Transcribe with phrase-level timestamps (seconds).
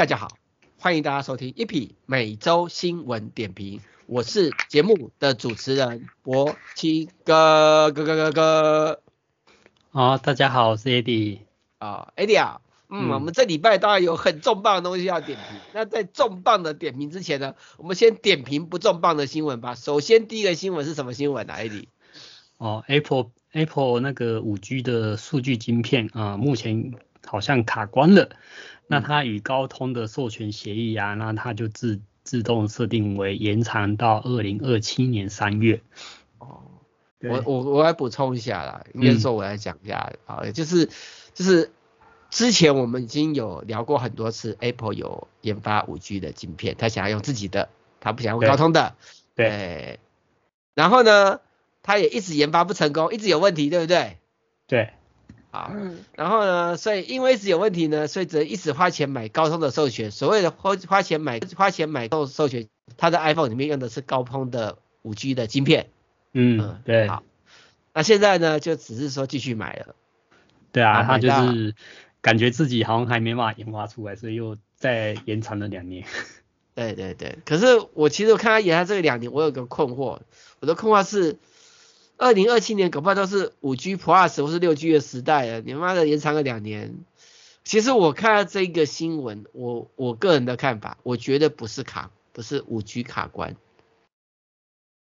[0.00, 0.28] 哎，大家好，
[0.78, 9.02] 欢迎大家收听一匹每周新闻点评，我是节目的主持人柏青哥哥哥哥哥。
[9.90, 11.40] 好，大家好，我是 Eddie。
[11.76, 15.60] 啊，Eddie 啊，嗯，嗯我们这礼拜当然有很重磅的东西要点评。
[15.74, 19.74] 那在重磅的点评之前呢，我们先点评不重磅的新闻吧。
[19.74, 21.88] 首先第一个新闻是什么新闻啊，Eddie？
[22.56, 26.94] 哦，Apple Apple 那个五 G 的数据晶片啊，呃，目前
[27.26, 28.30] 好像卡关了。
[28.90, 35.80] 那它与高通的授权协议啊，那它就自自动设定为延长到二零二七年三月。
[36.38, 36.62] 哦，
[37.20, 40.90] 我我我来补充一下啦，应该说我来讲一下啊，嗯，就是
[41.34, 41.70] 就是
[42.30, 47.68] 之前我们已经有聊过很多次，Apple 有研发五 G 的晶片，他想要用自己的，
[48.00, 48.96] 他不想用高通的。
[49.36, 49.48] 对。
[49.48, 50.00] 对。
[50.74, 51.40] 然后呢，
[51.84, 54.18] 他也一直研发不成功，一直有问题，对不对？
[54.66, 54.94] 对。
[55.52, 55.72] 好，
[56.14, 60.12] 然后呢，所以因为一直有问题呢，所以只能一直花钱买高通的授权。
[60.12, 65.88] 所谓的花花钱买花钱买高授权，它的 iPhone 里面用的是高通的五 G 的晶片。
[66.32, 67.08] 嗯，嗯对。
[67.08, 67.24] 好，
[67.92, 69.96] 那现在呢，就只是说继续买了。
[70.70, 71.74] 对啊，他就是
[72.20, 76.06] 感觉自己好像还没办法研发出来，所以又再延长了两年。
[76.76, 80.20] 对对对，可是我其实我看他延长这个两年，我有个困惑，
[80.60, 81.38] 我的困惑是。
[82.20, 86.98] 二零二七年恐怕都是五 G Plus 或是六 G 的时代了，你妈的延长了两年。
[87.64, 93.56] 其实我看到这个新闻，我我个人的看法，我觉得不是卡，不是五 G 卡关。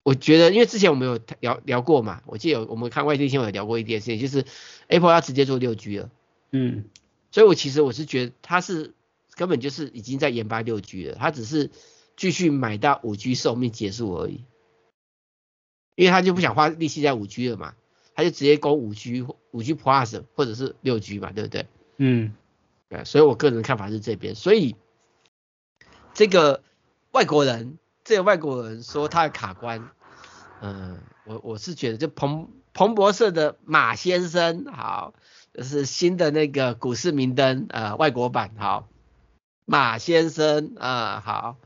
[0.02, 4.46] 我觉得，因为之前我们有聊聊过嘛，我记得有我们看外地新闻有聊过一件事情，就是
[4.88, 6.10] Apple 要直接做六 G 了。
[6.50, 6.86] 嗯，
[7.32, 8.96] 所以我其实我是觉得它是
[9.36, 11.70] 根本就是已经在研发六 G 了，它只是
[12.18, 14.46] 继续买到五 G 寿命结束而已。
[15.96, 17.76] 因为他就不想花力气在五 G 了嘛，
[18.16, 21.68] 他就直接攻五 G、五 G Plus 或者是六 G 嘛，对不对？
[21.98, 22.34] 嗯，
[22.90, 24.76] 对，所以我个人的看法是这边，所以
[26.14, 26.64] 这个
[27.12, 29.90] 外国人，这个外国人说他的卡关，
[30.62, 35.14] 嗯，我我是觉得就彭彭博社的马先生，好，
[35.54, 38.90] 就是新的那个股市明灯呃外国版，好，
[39.66, 41.58] 马先生啊、呃，好，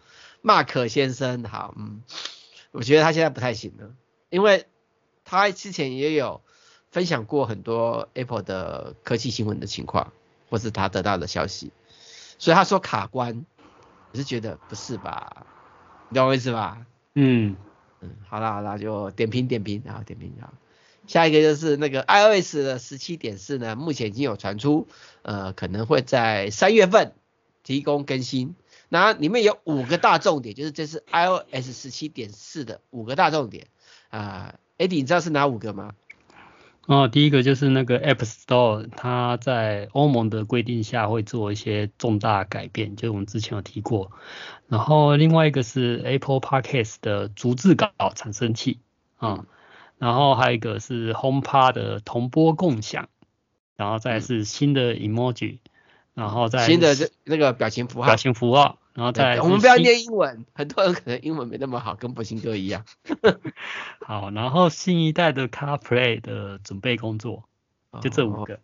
[0.41, 2.03] 马可先生，好，嗯，
[2.71, 3.95] 我觉得他现在不太行了。
[4.29, 4.65] 因为
[5.23, 6.41] 他之前也有
[6.91, 10.13] 分享过很多 Apple 的科技新闻的情况，
[10.49, 11.71] 或是他得到的消息，
[12.37, 13.45] 所以他说卡关，
[14.11, 15.45] 我是觉得不是吧？
[16.09, 16.85] 你懂我意思吧？
[17.15, 17.55] 嗯
[17.99, 20.53] 嗯，好啦好啦，就点评点评，然后点评啊。
[21.07, 24.87] 下一个就是那个 iOS 的十七点四呢，目前已经有传出，
[25.21, 27.13] 呃，可能会在三月份
[27.63, 28.55] 提供更新。
[28.89, 33.67] 那里面有五个大重点，就是这是 iOS 十七点四的五个大重点。
[34.09, 35.93] 啊，Eddie，你知道是哪五个吗？
[36.85, 44.11] 哦，第一个就是那个 App Store，它在欧盟的规定下会做一些重大改变，就是我们之前有提过。
[44.67, 48.79] 然后另外一个是 Apple Podcast 的逐字稿产生器
[49.17, 49.45] 啊、嗯，
[49.97, 53.09] 然后还有一个是 HomePod 的同播共享，
[53.75, 55.57] 然后再是新的 Emoji，
[56.13, 58.79] 然后再新的这那个表情符号，表情符号。
[58.97, 62.83] 然后再我们不要念英文，很多人可能英文没那么好，跟博兴哥一样。
[64.01, 67.43] 好，然后新一代的 CarPlay 的准备工作，
[68.01, 68.55] 就这五个。
[68.55, 68.59] 哦、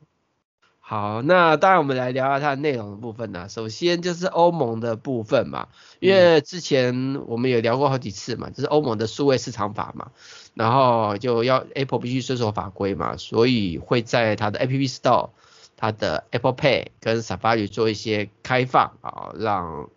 [0.79, 3.47] 好，那当然我们来聊聊它的内容的部分呢。
[3.47, 5.67] 首先就是欧盟的部分嘛，
[5.99, 10.09] 因为之前我们有聊过好几次嘛，就是欧盟的数位市场法嘛，
[10.55, 15.29] 然后就要 Apple 必须遵守法规嘛，所以会在它的 App Store、
[15.77, 19.89] 它的 Apple Pay 跟 Safari 做一些开放啊，让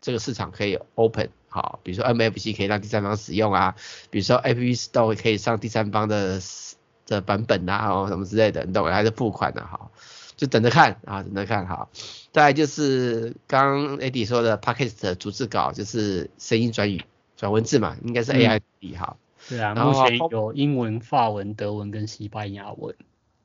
[0.00, 3.74] 这个市场可以 open 好，比如说 MFC 可以让第三方使用啊，
[4.10, 6.40] 比如说 App Store 可以上第三方的
[7.06, 9.90] 的版本啊，哦什么之类的，你懂还是付款的哈，
[10.36, 11.88] 就等着看啊，等着看哈。
[12.32, 17.02] 再来就是刚刚 Eddie 说的 Podcast 的逐字稿，就是声音转语
[17.36, 18.60] 转文字嘛，应该是 AI
[18.96, 19.24] 哈、嗯。
[19.48, 22.94] 对啊，目前有英文、法文、德文跟西班牙文。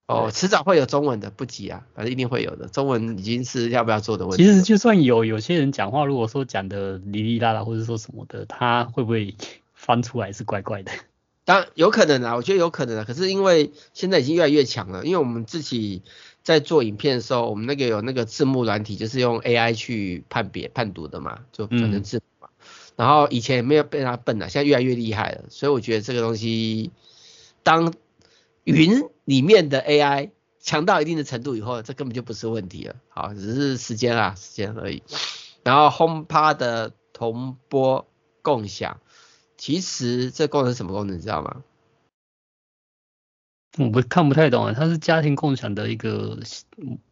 [0.06, 2.68] 哦，迟早会有中文的，不急啊，反正一定会有的。
[2.68, 4.44] 中文已经是要不要做的问题。
[4.44, 9.34] 其实就算有，有些人讲话如果说讲的哩哩啦啦，或者说什么的，他会不会
[9.74, 10.92] 翻出来是怪怪的？
[11.46, 13.06] 当然有可能啊，我觉得有可能啊。
[13.08, 16.02] 可是因为现在已经越来越强了，因为我们自己
[16.44, 22.50] 在做影片的时候，我们那个有那个字幕软体，就是用 AI 去判别判读的嘛，就转成字幕嘛。
[22.60, 22.68] 嗯、
[22.98, 25.46] 然后以前也没有被他笨了，现在越来越厉害了。
[25.48, 26.92] 所以我觉得这个东西
[27.64, 27.94] 当。
[28.66, 35.04] 云里面的 AI 强到一定的程度以后，这根本就不是问题了，好，只是时间啊，时间而已。
[35.64, 38.08] 然后 HomePod 的同播
[38.42, 39.00] 共享，
[39.58, 41.64] 其实这功能是什么功能，你知道吗？
[43.80, 46.40] 我不看不太懂啊，它是家庭共享的一个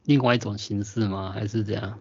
[0.04, 1.32] 另外一种形式吗？
[1.32, 2.00] 还是怎样？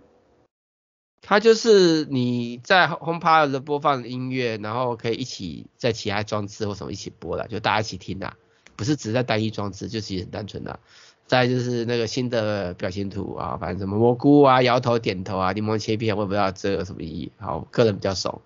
[1.22, 8.36] 它就是你在 HomePod 的播放音乐，然后可以一起在其他装置或什么一起播了，就大家一起听啦，
[8.80, 10.80] 不是只在单一装置，就其实很单纯的。
[11.26, 17.30] 再就是那个新的表情图啊，反正什么蘑菇啊、摇头、点头啊、柠檬切片，我也不知道这有什么意义。
[17.36, 18.40] 好，个人比较熟。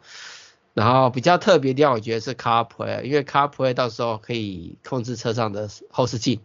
[0.72, 6.40] 然后比较特别的地方，我觉得是 CarPlay，因为 CarPlay 到时候可以控制车上的后视镜，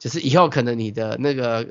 [0.00, 1.68] 就是以后可能你的那个。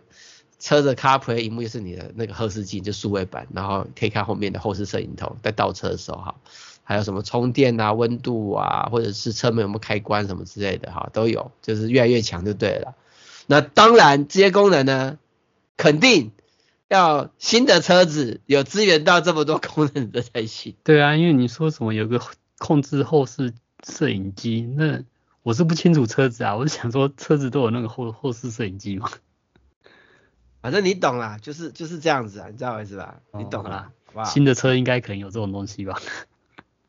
[0.60, 6.36] 车的 CarPlay 萤幕就是你的那个后视镜，就数位版，然后可以看后面的后视摄影头，在倒车的时候哈，
[6.84, 12.96] 还有什么充电啊、温度啊，或者是车门有没有开关什么之类的哈，都有，就是越来越强就对了。
[13.48, 15.18] 那当然这些功能呢，
[15.78, 16.32] 肯定
[16.90, 20.76] 要新的车子有支援到这么多功能的才行。
[20.84, 22.22] 对啊，因为你说什么有个
[22.58, 23.54] 控制后视
[23.86, 25.04] 摄影机，那
[25.42, 29.10] 我是不清楚车子啊，我是想说车子都有那个后后视摄影机吗？
[30.62, 33.20] 反正你懂啦，就是就是这样子啊，你知道我意思吧？
[33.32, 34.26] 哦、你懂啦，好不好？
[34.26, 36.00] 新的车应该可能有这种东西吧？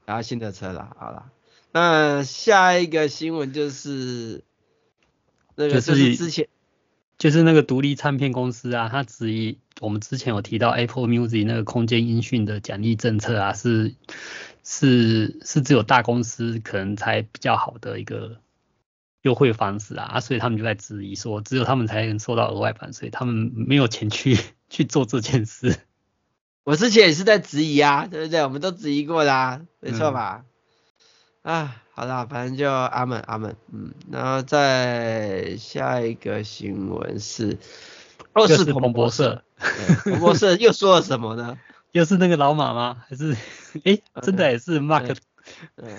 [0.05, 1.31] 然后新的车啦，好了，
[1.73, 4.43] 那下一个新闻就是
[5.55, 6.49] 那个就是之前
[7.19, 13.95] 就是那个独立唱片公司啊，它质疑我们之前有提到 Apple Music 那个空间音讯的奖励政策啊，是
[14.62, 18.39] 是是只有大公司可能才比较好的一个。
[19.25, 24.37] 优惠方式啊，啊，所以他们就在质疑说，只有他们才能收到额外版税，他们没有钱去
[24.69, 25.75] 去做这件事。
[26.64, 28.43] 我之前也是在质疑啊，对不对？
[28.43, 30.44] 我们都质疑过啦、啊，没错吧？
[31.43, 37.58] 嗯、啊，好啦，反正就阿门阿门，嗯，然后再下一个新闻是，
[38.34, 39.44] 又是彭博社，
[40.05, 41.58] 彭博社又说了什么呢？
[41.93, 43.05] 又是那个老马吗？
[43.08, 43.37] 还是，
[43.84, 45.16] 诶，真的也是 Mark？
[45.76, 45.96] 嗯。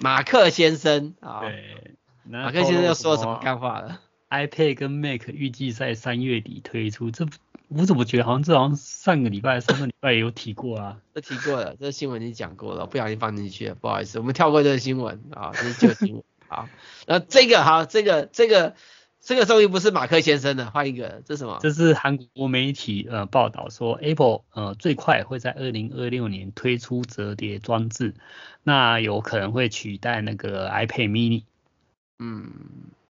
[0.00, 4.00] 马克先生啊，对，马克先生又说什么干话了
[4.30, 7.26] ？iPad 跟 Mac 预计在三月底推出，这
[7.68, 10.98] 我怎么觉得好像这好像上个礼拜、上个礼拜也有提过啊？
[11.14, 16.24] 这提过了，这新闻已经讲过了，不小心放进去了，不好意思，我们跳过这个新闻啊，这是旧新闻。
[16.48, 16.68] 好，
[17.06, 18.74] 那这个好，这个这个
[19.20, 21.58] 这个终于不是马克先生的，换一个，这是什么？
[21.60, 28.14] 这是韩国媒体呃报道说，Apple 呃最快会在二零二六年推出折叠装置。
[28.62, 31.44] 那有可能会取代那个 iPad mini，
[32.18, 32.50] 嗯，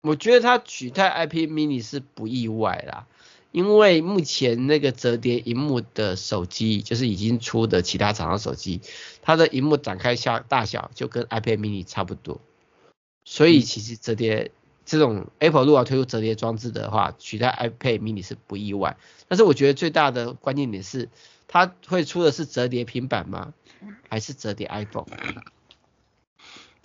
[0.03, 3.07] 我觉得它取代 iPad mini 是不意外啦，
[3.51, 8.81] 因为目前那个折叠荧幕的手机，就是已经出的其他厂商手机，
[9.23, 12.41] 它的荧幕展开下大小就跟 iPad mini 差不多，
[13.25, 14.51] 所以其实折叠
[14.85, 18.97] 这种 Apple 如果要推出折叠装置的话，取代 iPad mini 是不意外，
[19.29, 21.09] 但是我觉得最大的关键点是，
[21.47, 23.55] 它会出的是折叠平板吗？
[24.09, 25.07] 还是折叠 iPhone，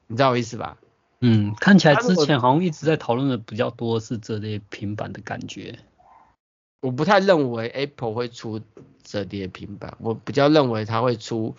[0.08, 0.78] 你知道我意思吧？
[1.20, 5.80] 嗯，看起来之前好像一直在讨论的比较多是折叠平板的感觉。
[6.84, 8.60] 我不太认为 Apple 会出
[9.04, 11.56] 折叠平板，我比较认为它会出，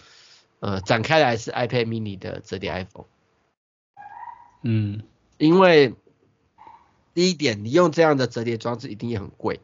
[0.61, 3.07] 呃，展开来是 iPad mini 的折叠 iPhone。
[4.61, 5.02] 嗯，
[5.38, 5.95] 因为
[7.14, 9.62] 第一点，你用这样的折叠装置一定也很贵，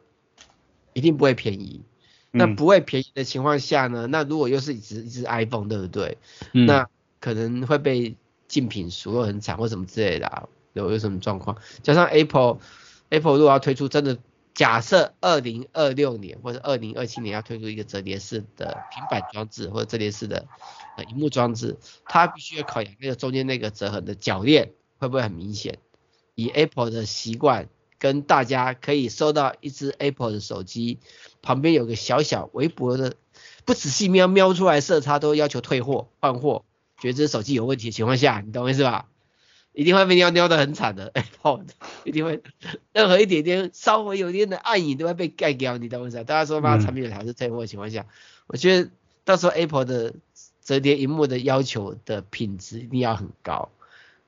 [0.95, 1.83] 一定不会便宜。
[2.31, 4.07] 那不会便宜的情况下呢？
[4.07, 6.17] 那如果又是一只一只 iPhone，对不对？
[6.53, 6.89] 嗯、那
[7.21, 8.17] 可能会被
[8.49, 11.59] 竞品数落很惨或什么之类的、啊，有有什么状况？
[11.83, 14.17] 加上 Apple，Apple 如果要推出真的，
[14.61, 20.49] 假设二零二六年或者二零二七年要推出一个折叠式的平板装置或者折叠式的
[20.99, 25.79] 呃荧幕装置，它必须要考量那个中间那个折痕的铰链会不会很明显？
[26.35, 27.71] 以 Apple 的习惯。
[27.99, 31.01] 跟大家可以收到一只 Apple 的手机，
[31.43, 33.15] 旁边有个小小微薄的，
[33.67, 36.65] 不仔细瞄瞄出来色差都要求退货换货，
[36.99, 39.07] 觉得这手机有问题的情况下，你懂我意思吧？
[39.73, 41.65] 一定会被尿尿的很惨的 Apple，
[42.05, 42.43] 一定会
[42.93, 46.25] 任何一点点稍微有一点的暗影都会被盖掉，你懂我意思吧？
[46.25, 48.07] 大家说嘛，产品有还是退货的情况下，
[48.47, 48.91] 我觉得
[49.25, 50.15] 到时候 Apple 的
[50.63, 53.71] 折叠荧幕的要求的品质一定要很高。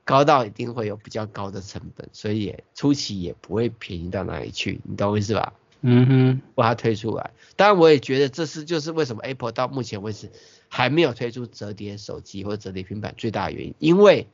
[0.05, 5.53] 高到一定会有比较高的成本，所以也初期也不会便宜到哪里去，你懂我意思吧？
[5.81, 7.31] 嗯哼，把它推出来。
[7.55, 10.29] 当然我也觉得这是就是为什么 Apple 到目前为止
[10.69, 14.27] 还没有推出折叠手机或者折叠平板最大的原因，因为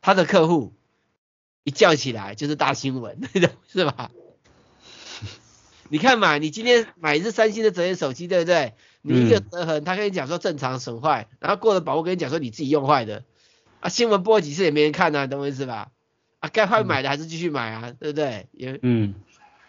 [0.00, 0.72] 他的客户
[1.64, 3.20] 一叫起来就是大新闻，
[3.68, 4.10] 是吧？
[5.88, 8.74] 你看嘛，你今天买一只三星的折叠手机，对不对？
[9.02, 13.24] 你一个折痕，他跟你讲说正常损坏，然后过了保护跟你讲说你自己用坏的。
[13.80, 15.90] 啊，新闻播几次也没人看呐、啊，懂我意思吧？
[16.38, 18.46] 啊，该换买的还是继续买啊，嗯、对不对？
[18.52, 19.14] 也，嗯，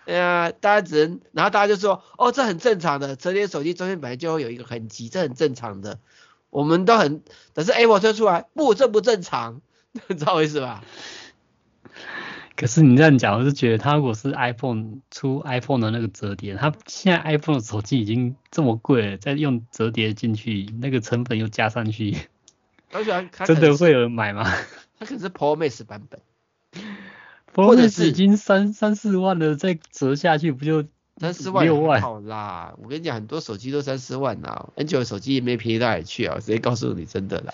[0.06, 6.00] 对啊，大家只能，然后大家就说，哦，这很正常的，折叠手机中间本来就会有一个痕迹，这很正常的，
[6.50, 7.24] 我们都很，
[7.54, 9.62] 但是 Apple 推出来，不，这不正常，
[10.10, 10.84] 知道我意思吧？
[12.56, 22.16] 可是你这样讲，我是觉得他如果是 iPhone 出 iPhone 的那个折叠，它现在 iPhone 的手机已经这么贵了，再用折叠进去，那个成本又加上去，
[22.94, 24.44] 而且 真的会有人买吗？
[25.00, 26.20] 它可是 Pro Max 版本
[27.54, 30.86] ，Pro Max 已经三三四万了，再折下去不就
[31.18, 31.66] 三四万？
[31.66, 37.54] 六万好啦，我跟你讲，很多手机都三四万啦，N 九的手机也没便宜到哪里去啊，我直接告诉你，真的啦，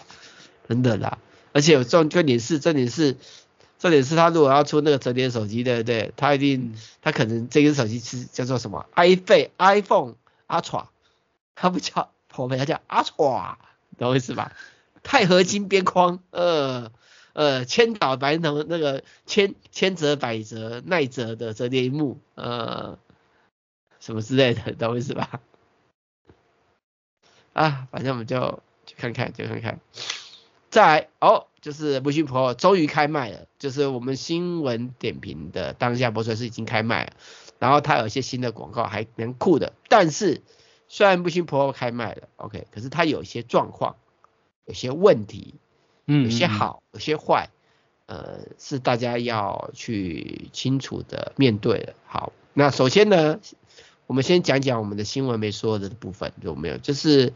[0.68, 1.18] 真的啦，
[1.58, 3.18] 而且有重点是，重点是。
[3.80, 6.12] 重点是他如果要出那个折叠手机，对不对？
[6.18, 10.16] 他一定，他可能这个手机是叫做什么？iPhone iPhone
[10.48, 10.88] Ultra，
[11.54, 13.56] 他不叫 Pro 他叫 Ultra，
[14.00, 14.52] 懂我意思吧？
[15.04, 16.92] 钛合金边框，呃
[17.34, 22.98] 呃，千岛白能那个千千折百折耐折的折叠萤幕，呃，
[24.00, 25.40] 什么之类的，懂我意思吧？
[27.54, 29.80] 啊，反正我们就去看看，就看看。
[30.70, 37.14] 再来哦，就是 Vision Pro 终于开卖了，就是我们新闻点评的当下播出是已经开卖了，
[37.58, 40.42] 然后它有一些新的广告还蛮酷的，但是
[40.90, 43.96] 虽然 Vision Pro 开卖了，OK，可是它有一些状况，
[44.66, 45.56] 有些问题，
[46.06, 47.50] 嗯，有些好，有些坏，
[48.06, 51.94] 呃，是大家要去清楚的面对的。
[52.06, 53.40] 好，那首先呢，
[54.06, 56.78] 我们先讲讲我们的新闻没说的部分有没有？
[56.78, 57.32] 就是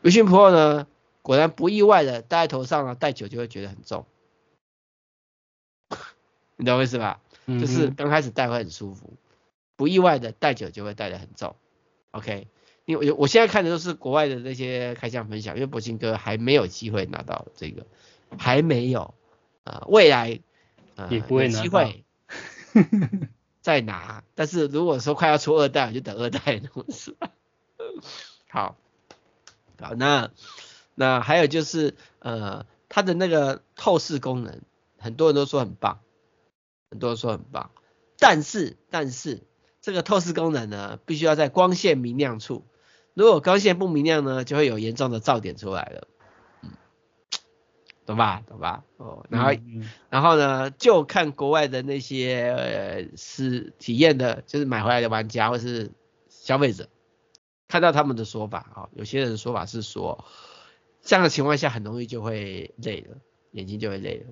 [0.00, 0.86] 微信 Pro 呢。
[1.22, 4.06] 果然不意外的，戴在头上呢，戴久就会觉得很重，
[6.56, 7.20] 你懂我意思吧？
[7.46, 9.14] 嗯、就是刚开始戴会很舒服，
[9.76, 11.56] 不意外的戴久就会戴得很重。
[12.12, 12.48] OK，
[12.84, 17.86] 因为我我现在看的都是国外的那些开箱分享，因为博鑫哥还没有机会拿到这个，
[18.38, 19.14] 还没有，
[19.64, 20.40] 呃，未来
[20.96, 22.04] 呃也不会有机会
[23.60, 27.16] 再拿，但是如果说快要出二代，我就等二代的东西。
[28.48, 28.76] 好，
[29.80, 30.30] 好那。
[31.00, 34.60] 那还有就是，呃，它的那个透视功能，
[34.98, 36.00] 很多人都说很棒，
[36.90, 37.70] 很多人说很棒，
[38.18, 39.42] 但是但是
[39.80, 42.66] 这个透视功能呢，必须要在光线明亮处，
[43.14, 46.06] 如果光线不明亮呢，就会有严重的噪点出来了，
[46.64, 46.68] 嗯，
[48.04, 48.42] 懂吧？
[48.46, 48.84] 懂吧？
[48.98, 55.92] 哦，然后嗯嗯然后呢，就看国外的那些呃是体验的，就是买回来的玩家或是
[56.28, 56.90] 消费者，
[57.68, 60.26] 看到他们的说法啊，有些人的说法是说。
[61.02, 63.16] 这样的情况下很容易就会累了，
[63.52, 64.26] 眼睛就会累了。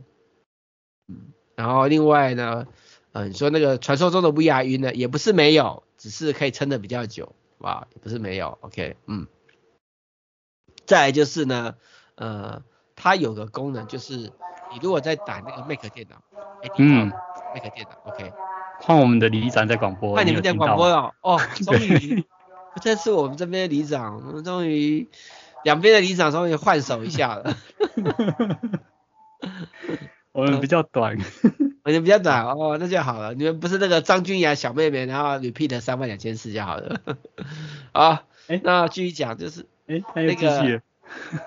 [1.09, 2.67] 嗯，然后另外呢，
[3.13, 9.27] 嗯、呃，你说那个传说中的 VR 晕呢，也不是没有，只是可以撑得比较久，哇，也不是没有，OK，嗯。
[10.85, 11.75] 再来就是呢，
[12.15, 12.63] 呃，
[12.95, 16.23] 它有个功能就是，你如果在打那个 Mac 电脑，
[16.77, 17.11] 嗯
[17.55, 18.33] ，Mac 电脑，OK。
[18.81, 22.25] 换我们的里长在广播，换你们在广播了，哦，终于，
[22.81, 25.09] 这次我们这边的里长，我们终于。
[25.65, 27.57] 两边的里长稍微换手一下了
[30.33, 31.17] 我们比较短，
[31.85, 33.35] 我们比较短哦，那就好了。
[33.35, 37.01] 你们不是那个张君雅小妹妹，然后 repeat 三万两千四就好了。
[37.93, 40.81] 啊，哎，那继续讲，就是哎，那个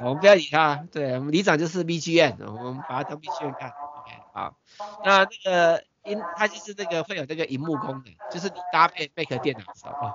[0.02, 3.70] 我们不要理他，对，我们里长就是 BGM，我们把它当 BGM 看。
[3.70, 4.58] OK，好，
[5.06, 10.12] 那那个音，它就是那个会有那个荧幕功能，就是你搭配 Mac 电脑的时候。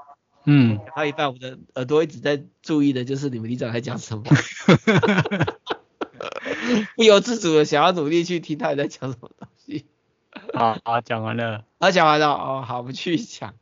[0.47, 4.25] 嗯， 还有一半我的耳朵一直在注意的就是你们里长在讲什么，
[6.97, 9.85] 不由自主的想要努力去听他在讲什么东西。
[10.55, 11.65] 好，好，讲完了。
[11.81, 12.29] 好，讲完了。
[12.29, 13.55] 哦，好，我们继续讲。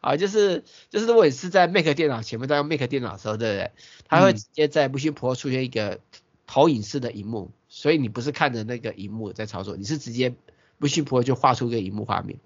[0.00, 3.70] 啊，就是就是如果你是在 Mac 电脑前面在用 Mac 电脑的时候，对不对？
[4.08, 6.00] 它会直接在 Vision Pro 出现一个
[6.46, 10.34] 投影式的荧幕，所以你不是看着那个荧幕在操作，你是直接
[10.80, 12.38] Vision Pro 就画出一个荧幕画面，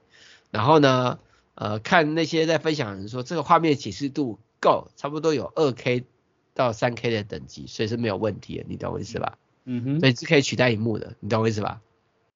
[0.51, 1.21] 然后呢？
[1.55, 6.05] 呃，看那些在分享的人说，这个画面解析度够，差不多有二 K
[6.53, 9.39] 到三 K 的等级，所以是没有问题的，你懂我意思吧？
[9.65, 11.81] 嗯哼，所以是可以取代荧幕的，你懂我意思吧？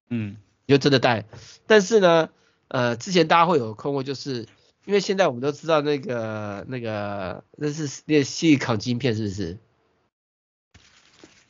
[0.09, 1.25] 嗯，就真的带。
[1.67, 2.29] 但是呢，
[2.69, 4.47] 呃，之前大家会有困惑，就是
[4.85, 9.57] 因为现在我们都知道那个那个那是那矽康晶片是不是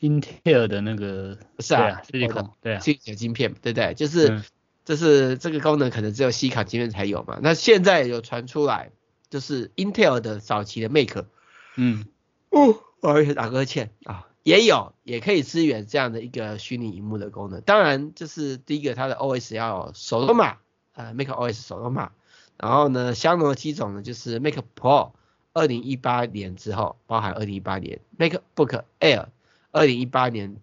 [0.00, 3.94] ？Intel 的那个不是啊，矽康对啊，矽康晶片对不对？
[3.94, 4.28] 就是。
[4.28, 4.44] 嗯
[4.90, 8.90] 就是这个功能可能只有西卡晶片才有嘛，那现在有传出来，
[9.28, 11.26] 就是 Intel 的早期的 Mac，
[11.76, 12.06] 嗯，
[12.48, 17.60] 哦，不好意思打个欠啊，也有也可以支援这样的一个虚拟荧幕的功能。
[17.60, 20.56] 当然，就是第一个它的 OS 要有 Sonoma，
[20.94, 22.08] 呃，Mac OS Sonoma，
[22.56, 25.12] 然后呢，相同的机种呢就是 Mac Pro，
[25.52, 29.26] 二零一八年之后，包含二零一八年 MacBook Air，
[29.70, 30.56] 二零一八年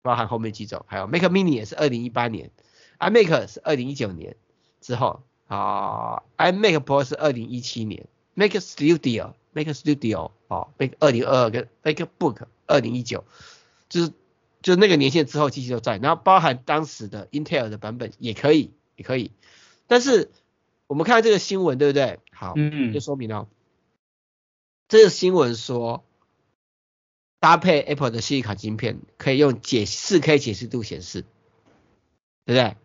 [0.00, 2.50] 包含后面几种，还有 Mac Mini 也是二零一八年。
[2.98, 4.36] iMac 是二零一九年
[4.80, 13.24] 之后啊，iMac Pro 是二零一七年，Mac Studio，Mac Studio 哦，Mac 二零二二跟 MacBook 二零一九，
[13.88, 14.12] 就是
[14.62, 19.30] 就那个年限之后机器都在，然后包含当时的 Intel 的版本也可以也可以。
[19.86, 20.30] 但是
[20.86, 22.18] 我们看这个新闻，对不对？
[22.32, 23.48] 好，嗯，就说明了，
[24.88, 26.04] 这个新闻说
[27.40, 31.24] 搭配 Apple 的记忆卡晶片，可以用解四 K 解析度显示，
[32.44, 32.76] 对不对？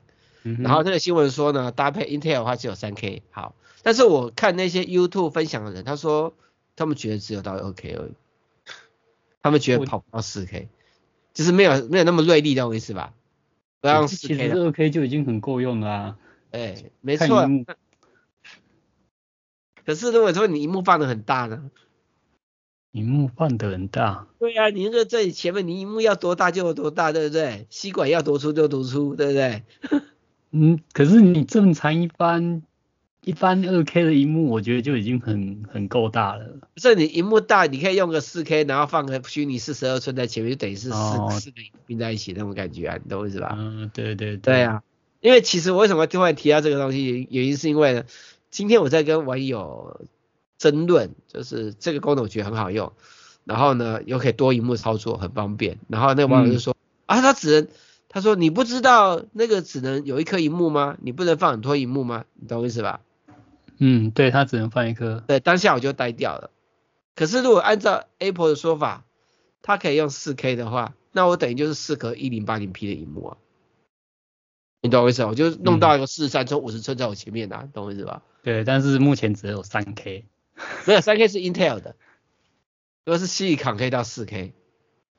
[0.43, 3.23] 嗯、然后这个新闻说呢，搭配 Intel 的话只有三 K。
[3.31, 6.35] 好，但是我看那些 YouTube 分享的人，他说
[6.75, 8.13] 他们觉得只有到二 K 而已，
[9.41, 10.69] 他们觉得跑不到四 K，
[11.33, 13.13] 就是没有没有那么锐利，懂我意思吧？
[13.81, 14.43] 不要用四 K 的。
[14.43, 16.17] 其实二 K 就已经很够用了啊。
[16.51, 17.47] 哎，没错。
[19.85, 21.69] 可是如果说你荧幕放的很大呢？
[22.91, 24.27] 荧幕放的很大。
[24.39, 27.65] 对啊，你那个在前面，你荧幕要多大就有多大，对不对？
[27.69, 29.63] 吸管要多粗就多粗，对不对？
[30.55, 32.61] 嗯，可是你正常一般
[33.23, 36.59] 一般二 K 的荧幕，我觉得就已经很很够大了。
[36.75, 41.55] 这你荧幕大，你可以用个四 K，然后放个虚拟四十二寸在前面，就等于是四、哦、四个
[41.87, 43.55] 并在一起那种感觉啊，你懂我意思吧？
[43.57, 44.37] 嗯，对对对。
[44.37, 44.83] 对啊，
[45.21, 48.03] 因为其实我为什么突然提到这个东西，原因是因为呢，
[48.51, 50.05] 今天我在跟网友
[50.59, 52.93] 争论，就是这个功能我觉得很好用，
[53.43, 55.79] 然后呢又可以多荧幕操作，很方便。
[55.87, 56.75] 然后那个网友就说、
[57.07, 57.67] 嗯、啊，他只能。
[58.13, 60.95] 他说：“你不知道那个只能有一颗荧幕吗？
[61.01, 62.25] 你不能放很多荧幕吗？
[62.35, 63.01] 你懂我意思吧？”
[63.79, 65.23] 嗯，对，它只能放一颗。
[65.27, 66.51] 对，当下我就呆掉了。
[67.15, 69.03] 可是如果按照 Apple 的说法，
[69.63, 73.37] 它可以用 4K 的话，那我等于就是四颗 1080P 的荧幕啊。
[74.81, 75.25] 你懂我意思？
[75.25, 78.21] 我就弄到一个四十三寸、五十寸在我前面啊，懂我意思吧？
[78.43, 80.25] 对，但是目前只有 3K。
[80.85, 81.95] 没有 3K 是 Intel 的，
[83.05, 84.51] 如果是矽康可以到 4K。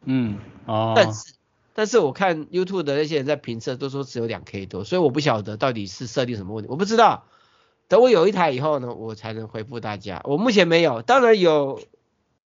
[0.05, 0.93] 嗯，哦。
[0.95, 1.35] 但是。
[1.75, 7.25] 但是我看 YouTube 的那些人在评测都说只有两 K 多，所以我不晓得到底是设定什么问题，我不知道。
[7.89, 10.23] 等我有一台以后呢，我才能回复大家。
[10.25, 11.83] 我目前没有，当然有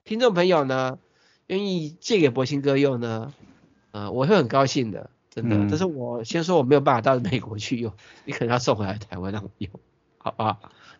[0.05, 0.99] 听众朋友呢
[1.47, 3.33] 愿意借给博兴哥用呢，
[3.93, 5.57] 呃，我会很高兴的，真的。
[5.57, 7.95] 嗯、但是我先说我没有办法到美国去用，
[8.27, 9.71] 你可能要送回来台湾让我用，
[10.19, 10.59] 好不好？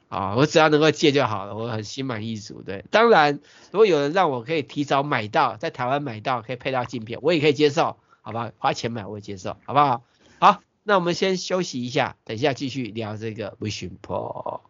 [0.09, 2.63] 啊，我只要能够借就好了，我很心满意足。
[2.63, 3.41] 对，当然
[3.73, 7.97] 如果有人让我可以提早买到，在台湾买到可以配到镜片，我也可以接受。
[8.27, 10.03] 好吧，花钱买我接受，好不好？
[10.39, 14.61] 好，那我们先休息一下，等一下继续聊这个 Vision Pro。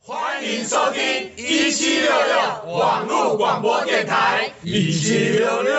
[0.00, 5.72] 欢迎收听一七六六网络广播电台，一七六六，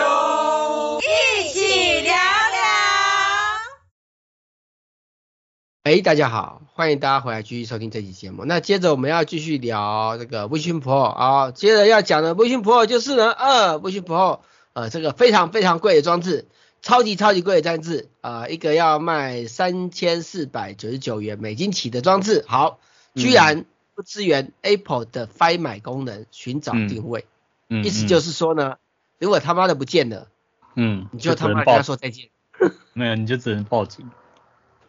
[5.84, 6.62] 哎，大家好。
[6.72, 8.46] 欢迎大家回来继续收听这期节目。
[8.46, 14.40] 那接着我们要继续聊这个 Vision Pro 啊，接着要讲的 Vision Pro 就是呢，呃，Vision Pro
[14.72, 16.46] 呃这个非常非常贵的装置，
[16.80, 22.78] 超级超级贵的装置啊、呃，一个要卖三千四百九十九元美金起的装置，好，
[23.14, 27.26] 居然不支援 Apple 的 Find My 功能寻找定位，
[27.68, 28.76] 嗯嗯、意思就是说呢，
[29.18, 30.28] 如果他妈的不见了，
[30.76, 32.30] 嗯，你就他妈跟他说再见，
[32.94, 34.08] 没有你就只能报警。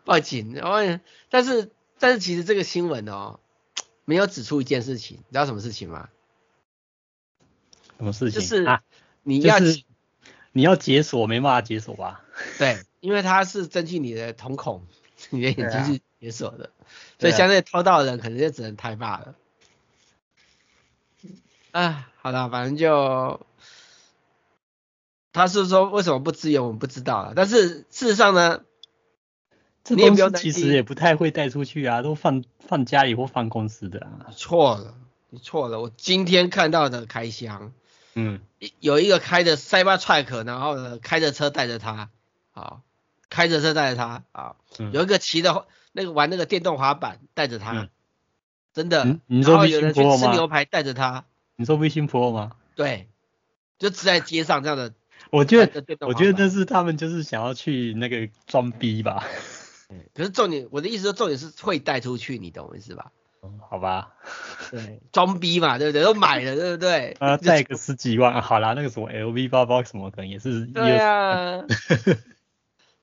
[0.06, 0.78] 报警，然后
[1.30, 3.39] 但是但是其实这个新闻哦，
[4.06, 6.10] 没有指出一件事情，你知道什么事情吗？
[7.98, 8.39] 什么事情？
[8.39, 8.84] 就是啊
[9.24, 9.84] 你要、啊就是、
[10.52, 12.24] 你要解锁没办法解锁吧？
[12.60, 14.86] 对，因为它是根据你的瞳孔，
[15.32, 16.86] 你的眼睛去解锁的，啊、
[17.20, 19.36] 所以相对偷盗的人可能就只能太霸了。
[21.72, 23.46] 啊，好了，反正就
[25.34, 27.34] 他是说为什么不支援，我们不知道了。
[27.36, 28.62] 但是事实上呢？
[29.86, 34.34] 这东西其实也不太会带出去啊，都放放家里或放公司的啊。
[34.36, 34.95] 错了，
[35.30, 35.80] 你错了。
[35.80, 37.71] 我今天看到的开箱，
[38.15, 38.41] 嗯，
[38.80, 42.10] 有一个开着 Cybertruck，然后呢开着车带着他，
[42.54, 42.82] 啊，
[43.30, 47.89] 开着车带着他，啊，嗯、有一个骑着那个玩那个电动滑板带着他，嗯、
[48.74, 49.04] 真的。
[49.06, 51.26] 嗯、你说然后有人去吃牛排带着他。
[51.58, 52.54] 你说 Vision Pro 吗？
[52.74, 53.08] 对，
[53.78, 54.93] 就只在街上这样的。
[55.30, 59.24] 我觉得，我觉得这是他们就是想要去那个装逼吧。
[60.13, 63.12] 可是重点，我的意思说重点是会带出去，你懂我意思吧？
[63.43, 64.13] 嗯，好吧。
[64.71, 66.04] 对，装逼嘛，对不对？
[66.04, 67.15] 都买了， 对不对？
[67.19, 70.65] 啊，带个十几万，好啦，那个什么 LV 包包什么，可能也是。
[70.65, 71.63] 对啊。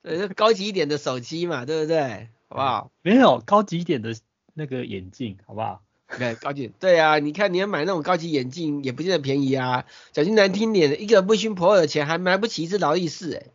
[0.02, 2.28] 对，就高级一点的手机嘛，对不对？
[2.48, 2.90] 好不好？
[3.02, 4.16] 没有高级一点的
[4.52, 5.82] 那个眼镜，好不好？
[6.18, 6.66] 对，高级。
[6.80, 9.84] 对啊，你看你要买那种高级眼镜，也不见得便宜啊。
[10.10, 13.46] 讲句难听点，一个 Vision Pro 的钱还买不起一只劳力士，哎，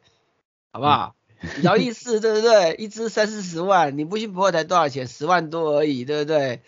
[0.71, 1.16] 好不好？
[1.41, 2.75] 嗯劳力士对不对？
[2.75, 5.07] 一只三四十万，你不信破才多少钱？
[5.07, 6.61] 十万多而已，对不对？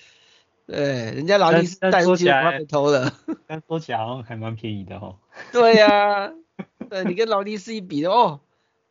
[0.68, 0.78] 对，
[1.12, 3.12] 人家劳力士带出去被偷了。
[3.48, 5.18] 但说起来好像还蛮便宜的哦。
[5.52, 6.32] 对呀、 啊，
[6.90, 8.42] 对你跟劳力士一比的哦，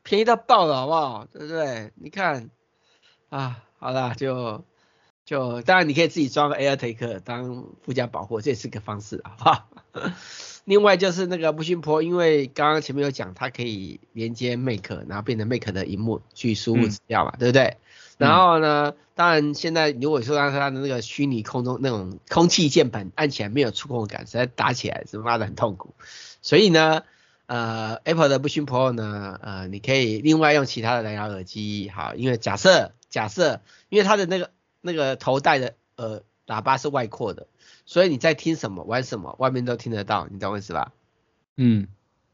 [0.02, 1.26] 便宜到爆了，好不好？
[1.32, 1.92] 对不对？
[1.94, 2.50] 你看
[3.28, 4.64] 啊，好啦，就
[5.24, 9.68] 就当然你可以自己装个 AirTag 当附加保护，这也是个方式，好不好？
[10.68, 17.78] 另外就是那个 Vision Pro，因为刚刚前面有讲，它可以连接 Mac，然后变成 Mac 的萤幕去输入资料嘛，嗯、对不对？
[18.18, 25.94] 然后呢，当然现在如果说让它的那个虚拟空中那种空气键盘按起来没有触控感，实在打起来是妈的很痛苦。
[26.42, 27.02] 所以呢，
[27.46, 34.50] 呃，Apple 的 Vision Pro 呢，呃，你可以另外用其他的蓝牙耳机，好，因为假设假设，因为它的那个
[34.82, 37.46] 那个头戴的呃喇叭是外扩的，
[37.88, 40.92] 所以你在听什么玩什么，外面都听得到，你懂我意思吧？
[41.56, 41.88] 嗯。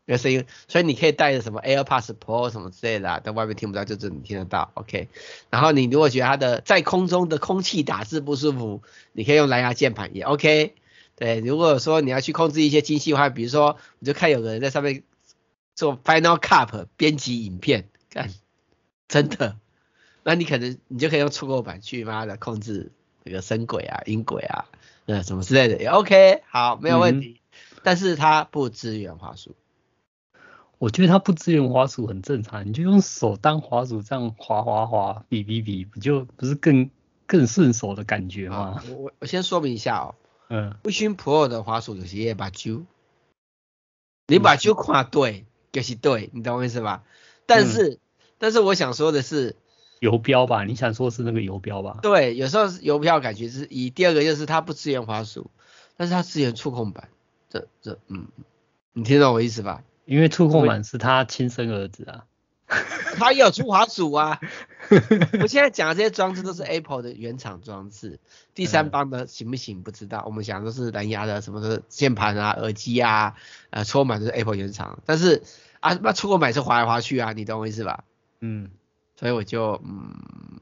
[0.07, 5.09] 有声音，所以你可以带着什么 AirPods Pro 什么之类的，啊，在外面听不到，就只你听得到，OK。
[5.49, 10.75] 然后你如果觉得它的在空中的空气打字不舒服，你可以用蓝牙键盘也 OK。
[11.17, 15.05] 对，如果说你要去控制一些精细化，比如说，我就看有个人在上面
[15.75, 18.29] 做 Final Cut 编辑影片，看
[19.09, 19.57] 真的，
[20.23, 24.67] 那你可能你就可以用触控板去妈的控制那个声轨啊、音轨啊，
[25.07, 26.43] 呃什么之类的也 OK。
[26.47, 29.55] 好，没有问题，嗯、但是它不支援滑鼠。
[30.79, 36.91] 我觉得它不支援滑鼠很正常，你就用手当滑鼠这样滑滑滑，比比比，不就不是更
[37.27, 38.83] 更顺手的感觉吗？
[38.89, 40.15] 我我我先说明一下哦，
[40.51, 42.85] 嗯，Vision Pro 的滑鼠有些把揪，
[44.27, 47.05] 你把揪跨对就是对，你懂我意思吧？
[47.47, 47.99] 但是、嗯、
[48.39, 49.57] 但是我想说的是，
[50.05, 50.65] 游标吧？
[50.65, 51.99] 你想说是那个游标吧？
[52.03, 55.51] 对，有时候是邮票感觉是一，第二个就是它不支援滑鼠，
[55.97, 57.09] 但是它支援触控板，
[57.49, 58.29] 这这嗯，
[58.93, 59.83] 你听懂我意思吧？
[60.05, 62.27] 因为触控板是他亲生儿子啊，
[63.17, 64.39] 他也有出滑鼠啊。
[65.41, 68.21] 我现在讲的这些装置都是 Apple 的原厂装置，
[68.55, 70.23] 第三方的行不行不知道。
[70.27, 73.37] 我们讲的是蓝牙的什么的键盘啊、耳机啊，
[73.71, 74.99] 呃，触控板都是 Apple 原厂。
[75.07, 75.43] 但是
[75.81, 78.05] 啊，那触控板是滑来滑去啊，你懂我意思吧？
[78.41, 78.71] 嗯，
[79.25, 80.61] 所以我就嗯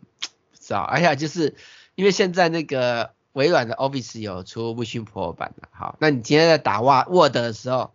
[0.53, 0.83] 不知道。
[0.83, 1.57] 而且就是
[1.97, 7.93] 因为现在那个微软的 Office 有出 Vision Pro 版的，好，那你今天在打 Word 的时候。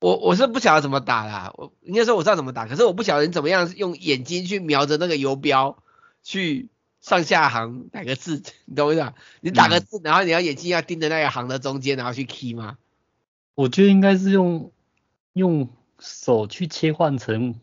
[0.00, 5.78] 我我是不晓得怎么打啦，我应该说我知道怎么打，可是我不晓得你怎么样用眼睛去瞄着那个游标
[6.22, 6.68] 去
[7.00, 9.14] 上下行哪个字，你懂我意思吧？
[9.40, 12.76] 你打个字，然后你要眼睛要盯着那个行的中间，然后去 key 吗？
[13.54, 14.72] 我觉得应该是用
[15.32, 17.58] 用手去切换成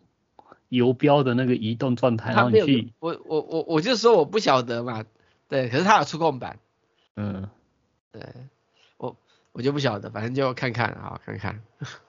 [0.71, 2.93] 游标的那个移动状态，然后你去。
[2.99, 5.03] 我我我我就说我不晓得嘛，
[5.49, 6.60] 对，可是它有触控板，
[7.17, 7.49] 嗯，
[8.13, 8.21] 对。
[8.95, 9.17] 我
[9.51, 11.62] 我就不晓得，反正就看看，啊看看，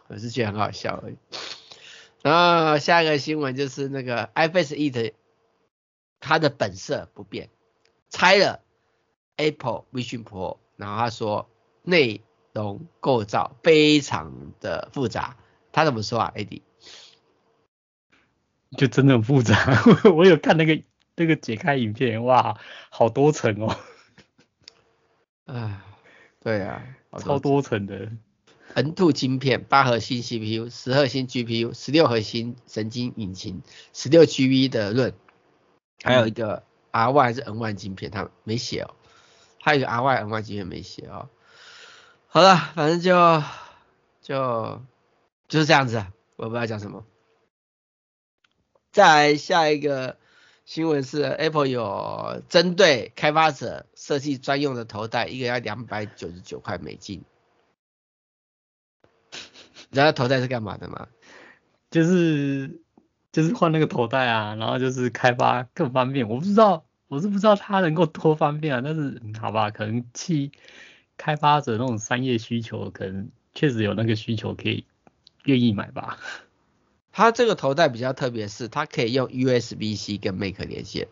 [0.06, 1.16] 我是觉得很好笑而已。
[2.22, 5.14] 然后下一个新闻就是那个 iFace It，
[6.20, 7.50] 它的本色不变，
[8.10, 8.60] 拆了
[9.34, 11.48] Apple Vision Pro，然后他说
[11.82, 12.20] 内
[12.52, 15.36] 容构造非常的复杂，
[15.72, 16.62] 他怎么说啊？AD
[18.76, 19.56] 就真的很复杂，
[20.14, 20.82] 我有看那个
[21.16, 22.58] 那个解开影片，哇，
[22.90, 23.76] 好多层哦。
[25.46, 25.80] 唉，
[26.40, 26.82] 对啊。
[27.18, 28.10] 超多层的
[28.72, 33.60] N 2晶片，八核心 CPU，十核心 GPU，十六核心神经引擎，
[33.92, 35.12] 十六 GB 的 RAM，
[36.02, 38.94] 还有一个 RY 还是 N1 晶片，他没写哦，
[39.60, 41.28] 还有一个 R1 N1 晶片没写哦。
[42.28, 43.42] 好了，反正就
[44.22, 44.82] 就
[45.48, 46.02] 就是这样子，
[46.36, 47.04] 我不知道讲什么。
[48.92, 50.16] 再下一个。
[50.64, 57.24] 新闻是 Apple 有针对开发者设计专用的头戴，一个要两百九十九块美金。
[59.32, 59.38] 你
[59.90, 61.08] 知道头戴是干嘛的吗？
[61.90, 62.80] 就是
[63.32, 66.28] 就是换那个头戴啊，然后就是开发更方便。
[66.28, 70.52] 我不知道，我是不知道它能够多方便啊，但是好吧，可能去
[71.16, 74.86] 开发者那种商业需求，可能确实有那个需求可以
[75.44, 76.18] 愿意买吧。
[77.12, 81.08] 它这个头戴比较特别，是它可以用 USB-C 跟 Mac 连线，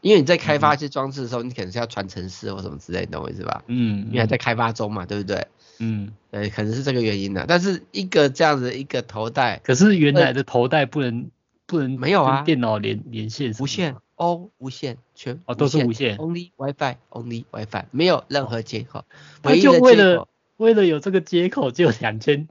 [0.00, 3.64] 因为你在开发一些装置的时候，嗯、你可能是要传程式或什么之类的，你懂我意思吧？
[3.66, 5.46] 嗯，因为还在开发中嘛，对不对？
[5.80, 7.44] 嗯，对，可能是这个原因的。
[7.48, 11.30] 但是一个这样子一个头戴，可是原来的头戴不能
[11.66, 12.42] 不能没有啊？
[12.42, 19.04] 电脑连连线无线哦，无线全哦都是无线，Only WiFi，Only WiFi，没有任何接口。
[19.42, 22.46] 他就为了为了有这个接口就两千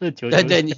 [0.00, 0.74] 这九对对你。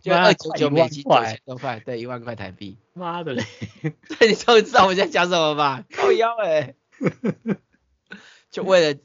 [0.00, 2.78] 就二九九 美金，九千多块，对，一万块台币。
[2.92, 3.44] 妈的嘞！
[4.18, 5.82] 对，你终于知道我在讲什么吧？
[5.92, 6.74] 靠腰哎！
[8.50, 9.00] 就为了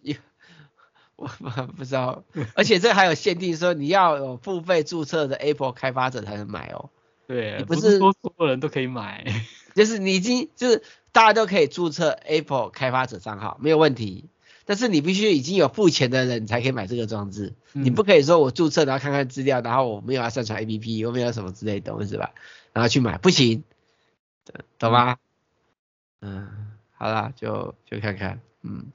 [1.16, 1.28] 我
[1.76, 6.92] 不知道，而且这还有限定，说你要有付费注册的 Apple 开发者才能买哦。
[7.26, 9.26] 对，不是说所有人都可以买，
[9.74, 14.30] 就是你已经就是大家都可以注册 Apple 开发者账号，没有问题。
[14.68, 17.54] 但是你必须已经有付钱的人，你才可以买这个装置。
[17.72, 22.34] 嗯、你不可以说我注册然后看看资料，然后我没有要上传 APP，我没有什么之类的，懂是吧？
[22.74, 23.64] 然后去买不行，
[24.78, 25.16] 懂吗？
[26.20, 26.50] 嗯，
[26.92, 28.92] 好啦，就就看看，嗯，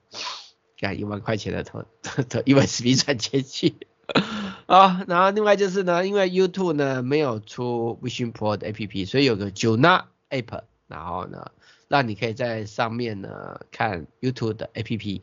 [0.77, 1.85] 给一万块钱的投
[2.29, 3.75] 投 一万十币赚钱去。
[4.67, 11.51] 啊，然后另外就是呢，因为 YouTube 呢没有出 Vision Pro 的 APP，所以有个 Juna App，然后呢，
[11.89, 15.23] 让你可以在上面呢看 YouTube 的 APP。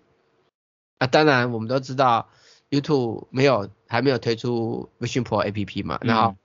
[0.99, 2.29] 啊，当然我们都知道
[2.69, 6.35] YouTube 没有还没有推出 Vision Pro APP 嘛，然后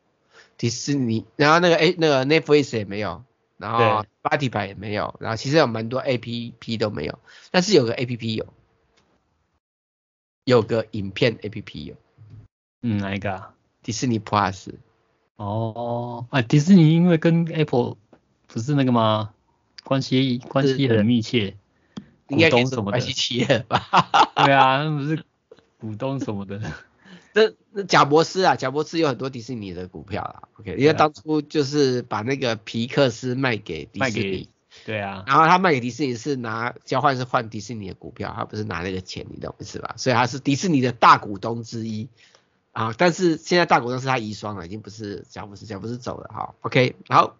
[0.57, 3.23] 迪士尼，然后那个 A 那个 Netflix 也没有，
[3.59, 7.19] 然后 Spotify 也没有，然后其实有蛮多 APP 都没有，
[7.51, 8.47] 但是有个 APP 有，
[10.45, 11.95] 有个影片 APP 有。
[12.83, 13.55] 嗯，哪一个啊？
[13.83, 14.73] 迪士尼 Plus。
[15.37, 17.97] 哦，啊，迪士尼因为跟 Apple
[18.47, 19.35] 不是那个吗？
[19.83, 21.57] 关系关系很密切，
[22.27, 22.91] 股东什么的。
[22.93, 23.87] 关系企业吧？
[24.45, 25.25] 对啊，那不是
[25.79, 26.61] 股东什么的。
[27.35, 30.49] 那那贾伯斯啊，贾伯斯有很多迪士尼的股票啊。
[30.61, 34.49] OK，因为当初就是把那个皮克斯卖给迪士尼。
[34.85, 35.25] 对啊。
[35.27, 39.95] 然后他卖给迪士尼是拿交换是换迪士尼的股票，他不是拿那个钱，你懂意思吧？
[39.97, 42.09] 所以他是迪士尼的大股东之一。
[42.71, 46.55] 啊，但是现在大股东是他遗孀了，已经不是贾伯斯，贾伯斯走了哈。
[46.63, 47.37] OK，好，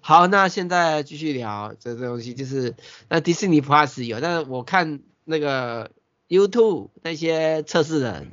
[0.00, 2.74] 好，那现在继续聊这这东西，就是
[3.08, 5.90] 那迪士尼 Plus 有，但是我看那个
[6.28, 8.30] YouTube 那些测试人，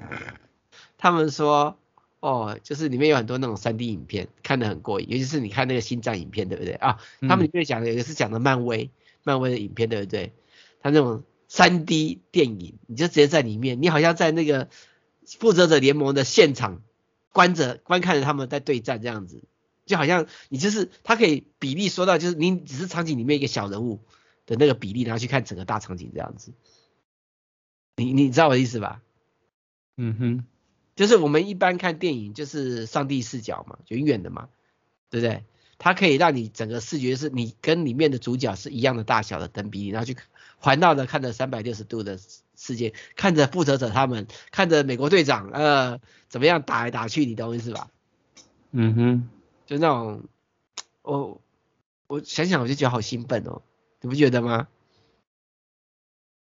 [0.98, 1.78] 他们说，
[2.20, 6.98] 哦，就是里面有很多那种 3D 影片，看得很过瘾，尤其是你看那个星战影片，对不对啊？
[7.22, 8.90] 他们里面讲的有一个是讲的漫威，
[9.24, 10.34] 漫威的影片，对不对？
[10.82, 14.68] 他那种 3D 电影，你就直接在里面，你好像在那个。
[15.40, 16.82] 复仇者联盟的现场，
[17.34, 19.44] 观着观看着他们在对战这样子，
[19.88, 24.02] 就好像你就是他可以比例说到，就是你只是场景里面一个小人物
[24.46, 26.54] 的那个比例，然后去看整个大场景这样子。
[27.96, 29.02] 你你知道我的意思吧？
[29.96, 30.46] 嗯哼，
[30.96, 34.50] 就是我们一般看电影就是上帝视角嘛，远远的嘛，
[35.10, 35.44] 对不对？
[35.80, 40.16] 它可以让你整个视觉是你跟里面的主角是一样的大小的等比例，然后去
[40.58, 42.20] 环绕着看着三百六十度的。
[42.60, 47.92] 世界看着复仇者他们，看着美国队长，呃，怎么样打来打去，你懂我意思吧？
[48.72, 49.30] 嗯哼，
[49.68, 50.24] 就那种，
[51.04, 51.40] 我
[52.08, 53.62] 我想想我就觉得好兴奋哦，
[54.02, 54.68] 你不觉得吗？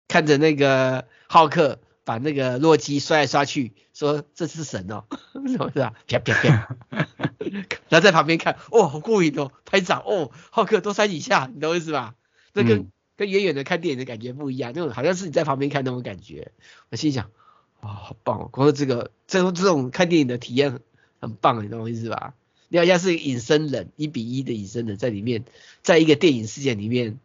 [0.09, 5.05] 看着那个浩克把那个洛基摔来摔去，说这是神哦，
[5.47, 5.93] 是吧？
[6.07, 6.77] 啪啪啪，
[7.91, 12.15] 然后在旁边看，哦，好过瘾哦，拍掌哦，浩克多摔几下，你懂我意思吧？
[12.55, 12.79] 这跟。
[12.79, 16.53] 嗯跟远远的看电影的感觉不一样，那种好像是你在旁边看那种感觉。
[16.89, 17.33] 我心想，
[17.81, 18.49] 哇，好棒哦！
[18.53, 20.81] 光是这个，这种这种看电影的体验很，
[21.19, 22.35] 很棒，你懂我意思吧？
[22.69, 25.45] 你好像是隐身人，一比一的隐身人在里面，
[25.83, 27.19] 在一个电影世界里面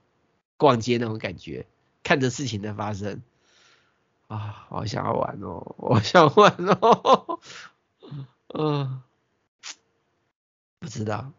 [0.58, 1.65] 逛街那种感觉，
[2.03, 3.21] 看着事情的发生。
[4.27, 7.39] 啊，好想要玩哦， 我想玩哦，
[8.53, 9.01] 嗯，
[10.79, 11.32] 不知道。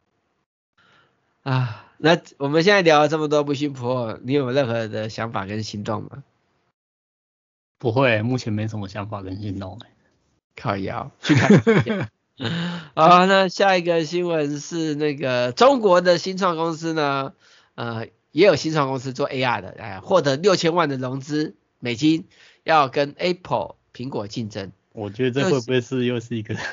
[1.42, 6.22] 啊，那我们现在聊了这么多 Vision Pro，你有任何的想法跟行动吗？
[7.78, 9.80] 不会，目前没什么想法跟行动。
[10.56, 12.10] 靠腰，去看。
[12.94, 17.33] 好，那下一个新闻是那个中国的新创公司呢，
[17.75, 22.27] 呃，也有新创公司做 AR 的，哎，获得六千万的融资美金，
[22.62, 24.73] 要跟 Apple 苹果竞争。
[24.92, 26.57] 我觉得这会不会是又是一个？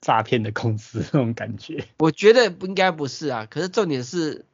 [0.00, 3.48] 诈骗的公司那种感觉，我觉得不应该不是啊。
[3.50, 4.44] 可是重点是，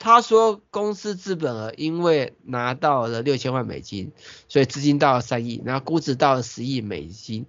[0.00, 4.10] 他说公司资本额因为拿到了六千万美金，
[4.48, 7.46] 所以资金到了三亿，然后估值到了十亿美金。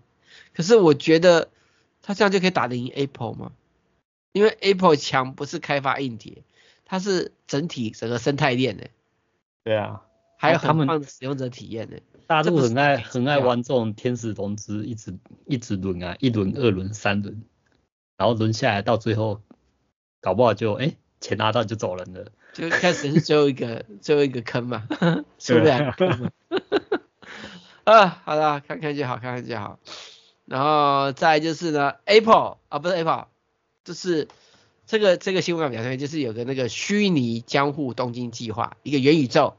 [0.53, 1.49] 可是我觉得
[2.03, 3.51] 他这样就可以打得赢 Apple 吗？
[4.33, 6.43] 因为 Apple 强不是开发硬体，
[6.85, 8.89] 它是整体整个生态链的。
[9.63, 10.03] 对啊，
[10.37, 12.01] 还有很棒的使用者体验的。
[12.27, 17.43] 大陆很爱很爱玩这种天使融资，一直一直轮啊，一轮、二轮、三轮，
[18.17, 19.41] 然后轮下来到最后，
[20.19, 24.87] 搞不好就哎、欸、钱拿到就走人了，就开始是最后一个 最后一个坑嘛，
[25.37, 25.71] 是不是。
[27.83, 29.79] 啊，好了，看看就好，看看就好。
[30.45, 33.27] 然后再就是呢，Apple 啊不是 Apple，
[33.83, 34.27] 就是
[34.85, 39.55] 这个这个新闻表现就是有个那个虚拟江户东京计划，一个元宇宙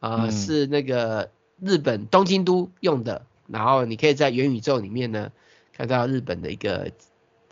[0.00, 1.30] 啊、呃嗯、是那个。
[1.62, 5.30] 日本东京都用的，然后你可以在元宇宙里面呢
[5.72, 6.90] 看到日本的一个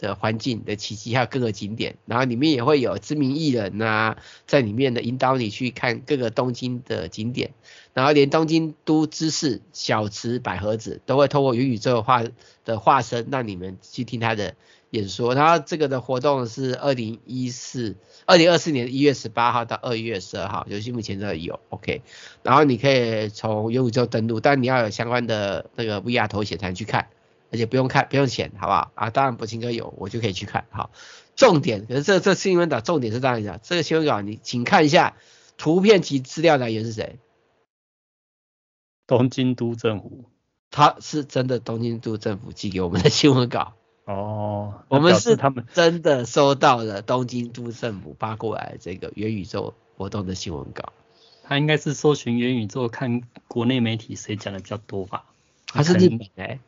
[0.03, 7.53] 的环境的奇迹，还有各个景点，然后里面也会有知名艺人呐在里面的引导你去看各个东京的景点，
[7.95, 12.25] 然后连东京都知事小池百合子都会透过元宇宙化
[12.65, 14.57] 的化身让你们去听他的
[14.91, 17.97] 演说，然后这个的活动是二零一四。
[18.25, 22.03] 二零二四年一月十八号到二月十二号，游戏目前都有，OK。
[22.45, 27.09] 然后你可以从元宇宙登录，但你要有相关的那个 VR 头显才能去看，
[27.53, 28.91] 而且不用看，不用钱，好不好？
[28.95, 30.65] 啊，当然博清哥有，我就可以去看。
[30.71, 30.91] 好，
[31.37, 35.15] 重点，可是这这新闻稿重点是这样讲，这个新闻稿你请看一下
[35.59, 37.19] 图片及资料来源是谁？
[39.07, 40.25] 东京都政府。
[40.75, 43.75] 他是真的东京都政府寄给我们的新闻稿。
[44.07, 50.95] 哦，我们是他们真的收到了东京都政府发过来这个元宇宙活动的新闻稿。
[51.43, 55.27] 他应该是搜寻元宇宙，看国内媒体谁讲的比较多吧？
[55.67, 56.59] 他是日本哎，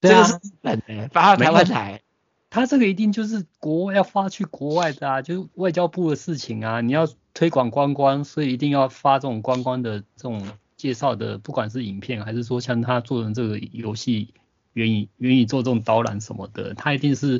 [0.00, 2.02] 对啊，是日本的，发到台湾台。
[2.50, 6.80] 他这个一定就是国外要发去国外的啊，就是外交部的事情啊。
[6.80, 14.34] 你要推广观光，所以一定要发这种观光的这种介绍的，不管是影片还是说像他做的这个游戏。
[14.74, 17.38] 愿意愿意做这种导览什么的，他一定是，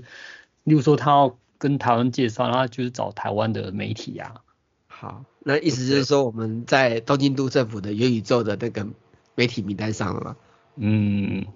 [0.65, 4.43] 例如说他要跟台湾介绍，然后就是找台湾的媒体呀、啊。
[4.89, 8.89] 好，那意思就是说我们在东京都政府的元宇宙的那个
[9.37, 10.37] 媒体名单上了吗？
[10.77, 11.47] 嗯，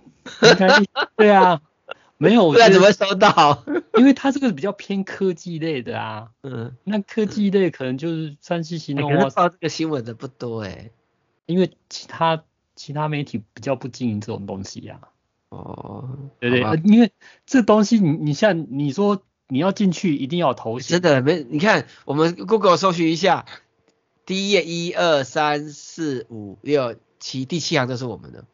[1.17, 1.61] 对啊，
[2.19, 3.65] 没有，不然怎么会收到？
[3.99, 6.31] 因为他这个比较偏科技类的啊。
[6.43, 9.11] 嗯，那科技类可能就是三 C 行动。
[9.11, 10.91] 可能报这个新闻的不多哎，
[11.47, 12.45] 因为其他
[12.77, 15.09] 其他媒体比较不经营这种东西呀、啊。
[15.51, 16.09] 哦，
[16.41, 17.13] 对对，因为
[17.45, 23.45] 这东西你你像你说你要进去一定要头衔，真的没，你看我们 Google 搜寻一下，
[24.25, 28.47] 第一页一二三四五六七，第七行都是我们的，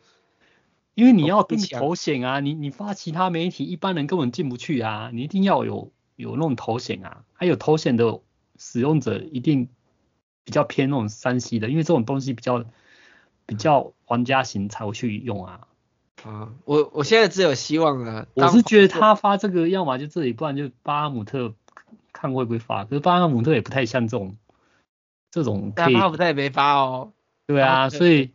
[0.98, 8.20] 因为你要定头衔啊，你你发其他媒体一般人根本进不去啊，你一定要有有那种头衔啊，还有头衔的
[8.58, 9.68] 使用者一定
[10.42, 12.64] 比较偏那种 3C 的，因为这种东西比较
[13.46, 15.68] 比较玩家型才会去用啊。
[16.24, 18.26] 啊，我我现在只有希望了。
[18.34, 21.54] 我是觉得他发这个，要么就这里，不然就巴哈姆特
[22.12, 22.84] 看会不会发。
[22.84, 24.36] 可是巴哈姆特也不太像这种
[25.30, 25.72] 这种。
[25.76, 27.12] 但巴哈姆特也没发哦。
[27.48, 28.34] 对啊，所以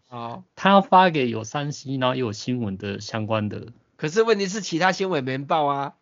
[0.56, 3.67] 他要发给有山西然后又有新闻的相关的。
[3.95, 5.93] 可是问题是其他新闻没人报啊，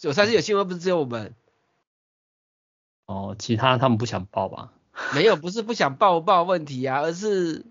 [0.00, 1.34] 有山西有新闻不是只有我们？
[3.04, 4.72] 哦，其他他们不想报吧？
[5.14, 7.66] 没有，不是不想报不报问题啊，而是。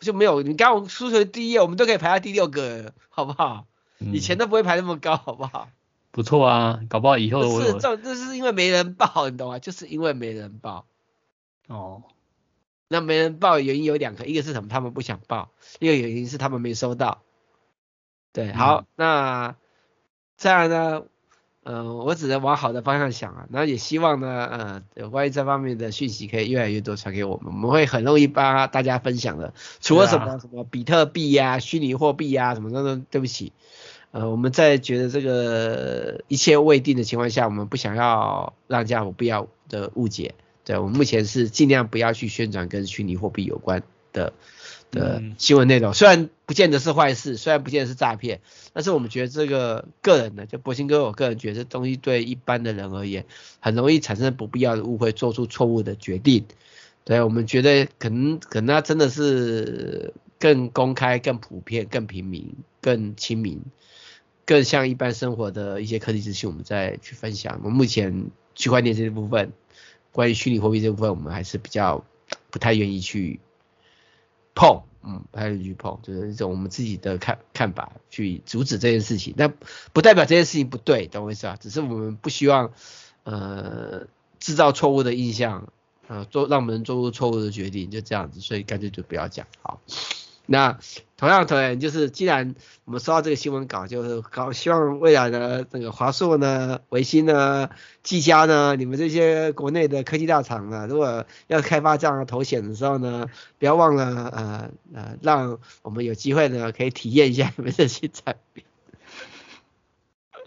[0.00, 3.66] 就没有，你刚我输成第一页，我们都可以排到第六个，好不好？
[3.98, 5.70] 嗯、以前都不会排那么高，好不好？
[6.12, 9.58] 不错啊，搞不好以后我不是这，这是因为没人报，你懂吗？
[9.58, 10.86] 就是因为没人报。
[11.66, 12.04] 哦，
[12.88, 14.68] 那没人报的原因有两个，一个是什么？
[14.68, 17.22] 他们不想报，一个原因是他们没收到。
[18.32, 19.56] 对，好，嗯、那
[20.36, 21.04] 这样呢？
[21.64, 29.52] 嗯、呃，我只能往好的方向想啊，然后也希望呢，呃，有关于这方面的讯息可以越来越多传给我们，我们会很容易帮大家分享的。
[29.80, 33.52] 除了什么、啊、什么比特币呀、啊、虚拟货币呀什么的，对不起，
[34.12, 40.34] 呃，我们在觉得这个一切未定的情况下，我们不想要让这样有必要的误解。
[40.68, 44.34] 对，我们目前是尽量不要去宣传跟虚拟货币有关的。
[44.90, 48.40] 的新闻内容虽然不见得是坏事，虽然不见得是诈骗，
[48.72, 53.26] 但是我们觉得这个个人呢，就博兴哥，我个人觉得这东西对一般的人而言，
[53.60, 56.44] 很容易产生不必要的误会，做出错误的决定。
[57.04, 63.60] 对，我们觉得可能可能他真的是更公开、更普遍、更平民、更亲民、
[64.46, 67.60] 更像一般生活的一些科技资讯，我们再去分享。
[67.62, 69.52] 我们目前区块链这部分，
[70.18, 72.04] 关于虚拟货币这部分，我们还是比较
[72.50, 73.38] 不太愿意去。
[74.52, 79.32] 碰，嗯，不太愿意去碰，就是一种我们自己的看看法，去阻止这件事情。
[79.36, 79.54] 但
[79.92, 81.56] 不代表这件事情不对，懂我意思啊？
[81.60, 82.72] 只是我们不希望，
[83.22, 84.08] 呃，
[84.40, 85.72] 制造错误的印象，
[86.08, 89.80] 呃，做让我们做出错误的决定，就这样子，所以干脆就不要讲，好。
[90.46, 90.80] 那
[91.18, 92.54] 同样，同样就是，既然
[92.84, 97.70] 我们收到这个新闻稿，就是搞希望未来的这个华硕呢、维新呢、
[98.04, 103.26] 技嘉呢，你们这些国内的科技大厂呢，如果要开发这样的头衔的时候呢，
[103.58, 108.62] 不要忘了呃呃，让我们有机会呢可以体验一下你们这些产品。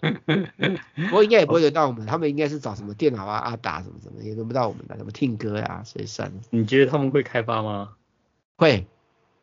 [0.00, 6.36] 不过应该也不会轮到我们，他们应该是找什么电脑啊、阿达什么什么，也轮不到我们的，什么听歌呀，所以算了。
[6.48, 7.90] 你觉得他们会开发吗？
[8.56, 8.86] 会。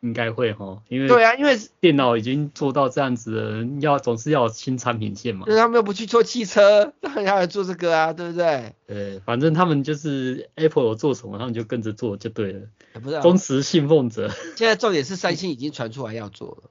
[0.00, 5.44] 应该会哈，因为对啊，因为电脑已经做到这样子了，要总是要有新产品线嘛。
[5.46, 8.74] 那他们又不去做汽车， 那还要做这个啊，对不对？
[8.86, 12.60] 对，反正他们就是 Apple 有做什么，他们就跟着做就对了。
[13.02, 14.30] 不是、啊、忠实信奉者。
[14.56, 16.70] 现在重点是三星已经传出来要做了。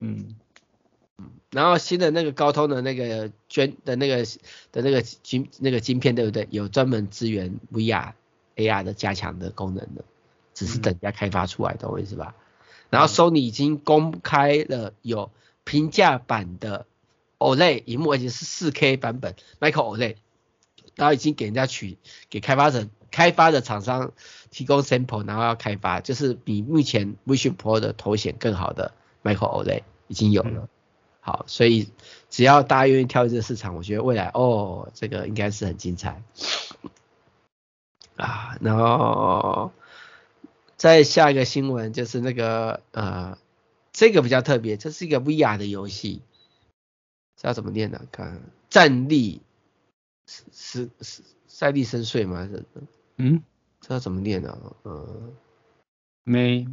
[0.00, 0.36] 嗯
[1.16, 4.24] 嗯，然后新的那个高通的那个捐的那个
[4.72, 6.46] 的那个晶那个晶片，对不对？
[6.50, 8.12] 有专门支援 VR
[8.56, 10.04] AR 的加强的功能的，
[10.52, 12.34] 只是等人家开发出来，懂我意思吧？
[12.90, 15.30] 然后 Sony 已经公开了有
[15.64, 16.86] 平价版的
[17.38, 20.16] OLED 屏幕，而且是 4K 版本 Micro OLED，
[20.96, 21.98] 然后已经给人家取
[22.30, 24.12] 给开发者开发的厂商
[24.50, 30.68] 提供 sample，然后要开发，就是比目前 Vision Pro 的头显更好的 Micro OLED 已经有了。
[31.20, 31.90] 好，所以
[32.30, 36.22] 只要大家愿意跳入这个市场，我觉得未来哦，这个应该是很精彩
[38.16, 38.56] 啊。
[38.62, 39.72] 然后。
[40.78, 43.36] 再下一个新闻就是那个呃，
[43.92, 46.22] 这个比较特别，这是一个 VR 的游戏，
[47.36, 48.06] 这要怎么念呢？
[48.12, 49.42] 看，战力
[50.26, 52.46] 是是赛利深邃吗？
[52.46, 52.64] 是
[53.16, 53.42] 嗯，
[53.80, 54.76] 这要怎么念呢？
[54.84, 55.32] 呃
[56.24, 56.68] ，May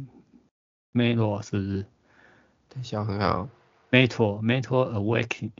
[0.92, 1.86] Metro 是不是？
[2.68, 3.50] 等一下我看看啊
[3.90, 5.50] ，Metro Metro Awakening。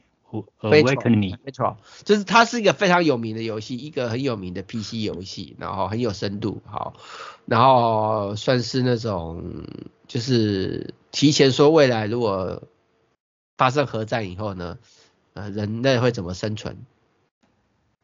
[0.60, 6.94] Awakening Metro 就是它是一个非常有名的游戏，一个很有名的 PC 游戏，然后很有深度，好，
[7.46, 9.64] 然后算是那种
[10.06, 12.62] 就是提前说未来如果
[13.56, 14.78] 发生核战以后呢，
[15.34, 16.76] 呃，人类会怎么生存，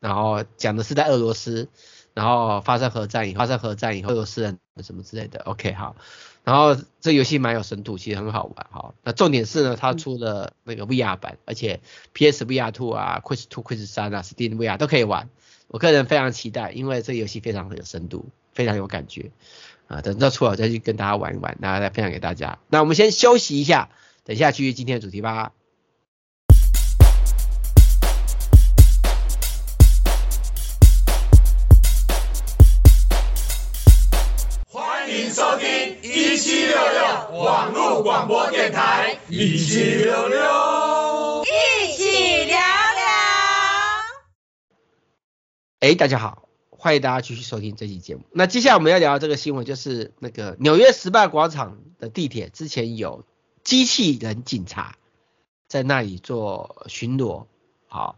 [0.01, 1.69] 然后讲的是在俄罗斯，
[2.15, 5.97] 然后发生核战以后，发生核战以后，俄罗斯人什么之类的，OK 好。
[6.45, 8.95] 然后这游戏蛮有深度，其实很好玩哈。
[9.05, 11.81] 那重点是呢，它出了那个 VR 版，而且
[12.13, 15.29] PS VR Two 啊、Quest Two、Quest 三啊、Steam VR 都可以玩。
[15.69, 19.31] 我个人非常期待，因为这游戏非常的有深度，非常有感觉
[19.87, 20.01] 啊。
[20.03, 22.59] 等到出了再去跟大家玩一玩，然后再分享给大家。
[22.69, 23.91] 那我们先休息一下，
[24.25, 25.53] 等一下继续今天的主题吧。
[45.83, 48.23] 哎，大家好，欢迎大家继续收听这期节目。
[48.31, 53.25] 那接下来我们要聊的这个新闻，就是那个纽约时报广场的地铁之前有
[53.65, 54.95] 机器人警察
[55.67, 57.47] 在那里做巡逻，
[57.89, 58.15] 好，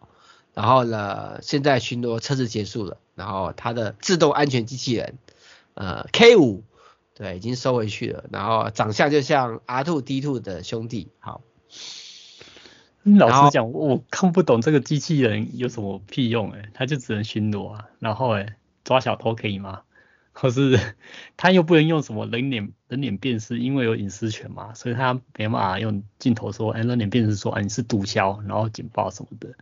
[0.52, 5.16] 然后呢，现在巡逻测试结束了，然后它的自动安全机器人，
[5.72, 6.64] 呃，K 五。
[7.14, 8.24] 对，已经收回去了。
[8.30, 11.08] 然后长相就像 R2-D2 的兄弟。
[11.18, 11.40] 好，
[13.18, 17.88] 老实讲，我看不懂这个机器人有什么屁用哎，他就只能巡逻啊。
[17.98, 19.82] 然后哎，抓小偷可以吗？
[20.32, 20.80] 可是
[21.36, 29.54] 他又不能用什么人脸人脸辨识，因为有隐私权嘛，所以他没办法用镜头说，哎，人脸辨识说，哎，你是毒枭，然后警报什么的。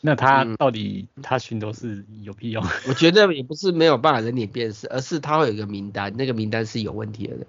[0.00, 2.64] 那他到底他巡逻是有屁用？
[2.86, 7.46] 我觉得也不是没有办法人脸辨识，而是他会有一个名单，那个名单是有问题的人。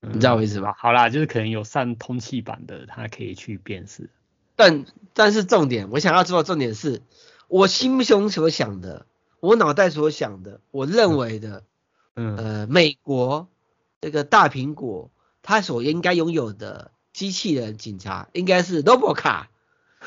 [0.00, 0.74] 你知道我意思吧？
[0.78, 4.08] 好啦，就是可能有上通气版的，他可以去辨识。
[4.56, 7.02] 但但是重点，我想要知道重点是，
[7.48, 9.06] 我心胸所想的，
[9.40, 11.64] 我脑袋所想的，我认为的，
[12.16, 13.48] 嗯呃，美国
[14.00, 15.10] 这个大苹果，
[15.42, 19.46] 它所应该拥有的机器人警察，应该是 Robocar。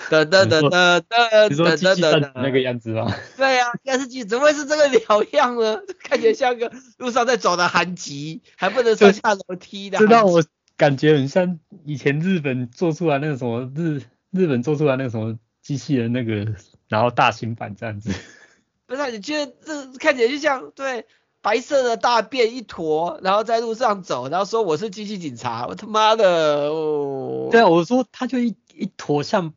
[0.10, 3.14] 等等等等等等等那个样子吗？
[3.38, 5.80] 对啊电视机怎么会是这个鸟样呢？
[6.04, 10.44] 看起来像个路上在走的韩吉还不能上下楼梯的知道我
[10.78, 16.54] 感觉很像以前日本做出来那个什么日日本做出来那个什么机器人那个
[16.90, 18.12] 然后大型版这样子。
[18.88, 21.06] 不是你觉得这看起来就像对
[21.42, 27.50] 白色的大便一坨然后在路上走然后说我是机器警察我他妈的哦。
[27.52, 29.54] 对啊我说他就一一坨像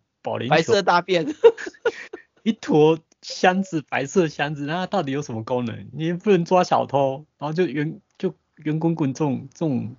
[0.48, 1.26] 白色大便，
[2.42, 5.88] 一坨箱子，白色箱子，那它到底有什么功能？
[5.92, 9.96] 你也不能抓小偷，然后就圆就圆滚滚这种这种，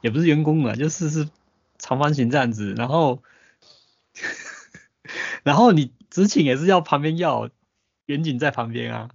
[0.00, 1.28] 也不是圆滚滚，就是是
[1.78, 3.22] 长方形这样子，然后
[5.42, 7.50] 然后你执勤也是要旁边要
[8.06, 9.10] 远景在旁边啊。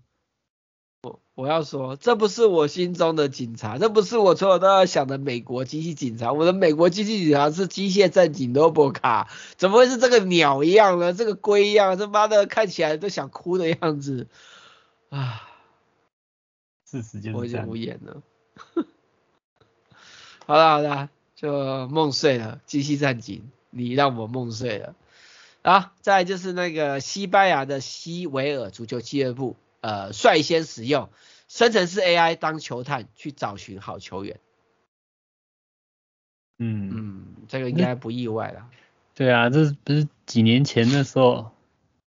[1.36, 6.32] 我要说，这不是我心中的警察，这不是我从小都要想的美国机器警察。
[6.32, 9.26] 我的美国机器警察是机械战警 Robocar，
[9.58, 11.12] 怎么会是这个鸟一样呢？
[11.12, 14.28] 这个龟一样，这妈的看起来都想哭的样子
[15.10, 15.50] 啊！
[16.86, 18.22] 事实就是我已经无言了。
[20.46, 24.94] 好了好了，就梦碎了，机器战警，你让我梦碎了。
[25.64, 29.56] 啊，再来就是那个西班牙的西维尔足球俱乐部。
[29.84, 31.10] 呃，率先使用
[31.50, 34.40] 生成式 AI 当球探去找寻好球员。
[36.58, 38.70] 嗯嗯，这个应该不意外了。
[39.14, 41.52] 对啊，这是不是几年前的时候？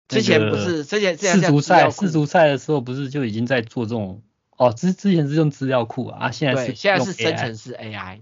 [0.08, 4.22] 之前不是之前世足赛世足赛的时候不是就已经在做这种？
[4.58, 8.22] 哦，之之前是用资料库啊，现在是现在是生成式 AI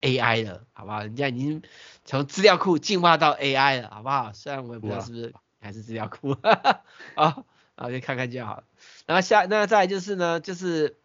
[0.00, 1.00] AI 了，好不好？
[1.02, 1.62] 人家已经
[2.06, 4.32] 从资料库进化到 AI 了，好不好？
[4.32, 6.30] 虽然我也不知道是不是还是资料库，
[7.16, 7.44] 啊。
[7.82, 8.64] 啊，就看看就好了。
[9.06, 10.96] 然后下，那再就是呢，就是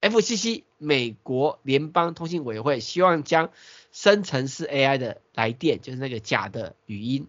[0.00, 3.50] FCC 美国联邦通信委员会希望将
[3.90, 7.26] 生成式 AI 的来电，就是那个假的语音，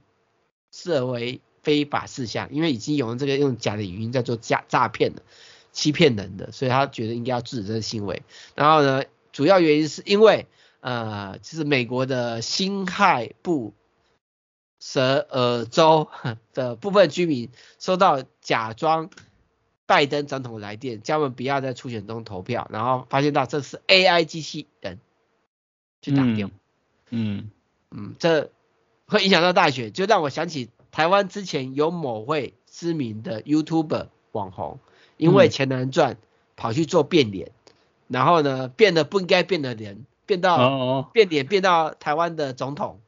[0.72, 5.24] 设为非法事项，因为已经有人这个用假的语音在做诈诈骗的、
[5.72, 8.22] 欺骗人的，所以他觉得应该要制止这个行为。
[8.56, 10.46] 然后呢，主要原因是因为
[10.82, 13.74] 呃，就是美国的辛亥部。
[14.82, 16.10] 舍尔州
[16.54, 19.12] 的部分居民收到假装
[19.86, 25.00] 拜登总统来电，叫他们不要在初选中投票，然后发现到这是 AI 机器人
[26.02, 26.54] 去打电话。
[27.12, 27.52] 嗯
[27.92, 28.50] 嗯，这
[29.06, 34.80] 会影响到大选，就让我想起台湾之前有某位知名的 YouTuber 网红，
[35.18, 36.18] 因为钱难赚，
[36.56, 37.52] 跑去做变脸，
[38.08, 43.00] 然后呢变得不应该变的人，变到变脸变到台湾的总统。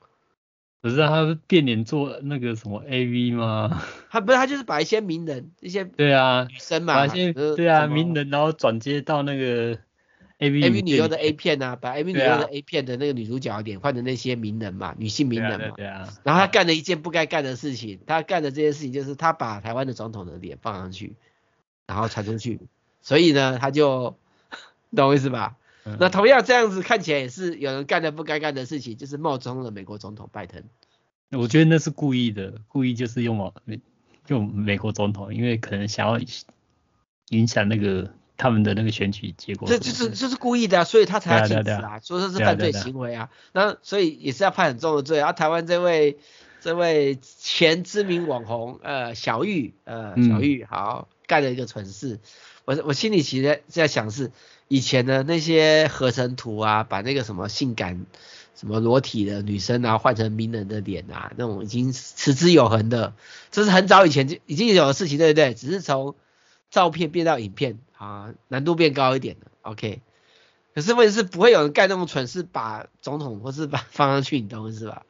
[0.83, 3.81] 可是他变脸做那个什么 AV 吗？
[4.09, 9.75] 他不是，他就是把一些名人一些对啊女生嘛，把一些对啊名人，然后转接到那个
[10.39, 15.73] AV AV 女优的 A 片啊，把 AV 女优的 A 片的那个女主角脸换成那些名人嘛，女性名人嘛。
[15.77, 16.03] 对啊。
[16.03, 21.15] 对啊然后他干了一件不该干的事情，他干的这件事情就是他把台湾的总统的脸放上去，
[21.87, 22.59] 然后传出去，
[23.01, 24.17] 所以呢他就
[24.93, 25.55] 懂我意思吧？
[25.85, 30.63] 嗯、那同样这样子看起来也是有人干了不该干的事情，就是冒充了美国总统拜登。
[31.31, 33.53] 我觉得那是故意的，故意就是用
[34.27, 36.17] 用美国总统，因为可能想要
[37.29, 39.67] 影响那个他们的那个选举结果。
[39.67, 43.29] 这就是就是故意的啊，所以他才要禁止啊，说这是犯罪行为啊。
[43.51, 45.33] 那所以也是要判很重的罪啊。
[45.33, 46.17] 台湾这位
[46.61, 52.19] 这位前知名网红呃小玉呃小玉好干了一个蠢事，
[52.63, 54.31] 我我心里其实在想是。
[54.73, 58.07] 以前的那些合成图啊，把那个什么性感、
[58.55, 63.13] 什么裸体的女生啊换成名人的脸啊，那种已经持之有恒的，
[63.51, 65.53] 这是很早以前就已经有的事情，对不对？
[65.53, 66.15] 只是从
[66.71, 69.51] 照片变到影片啊，难度变高一点了。
[69.61, 70.01] OK，
[70.73, 75.05] 可是问题是不会有人干那种蠢事，把总统或是把放上去，你懂是吧？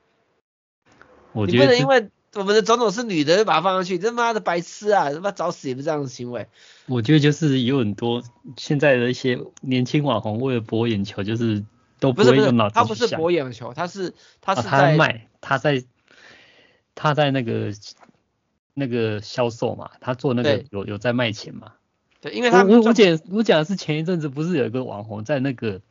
[1.31, 2.09] 我觉得你不能因为。
[2.35, 5.11] 我们的总统是女的，就把她放上去，他妈的白痴啊！
[5.11, 6.47] 他妈找死也不是这样的行为。
[6.87, 8.23] 我觉得就是有很多
[8.57, 11.63] 现在的一些年轻网红为了博眼球，就是
[11.99, 12.75] 都不会用脑子。
[12.75, 15.83] 他不是博眼球，他是他是在、卖，他在
[16.95, 17.71] 他在那个
[18.73, 21.73] 那个销售嘛，他做那个有有在卖钱嘛。
[22.19, 25.81] 对，因为他我我讲我讲的是前一阵子不是有一个网红在那个。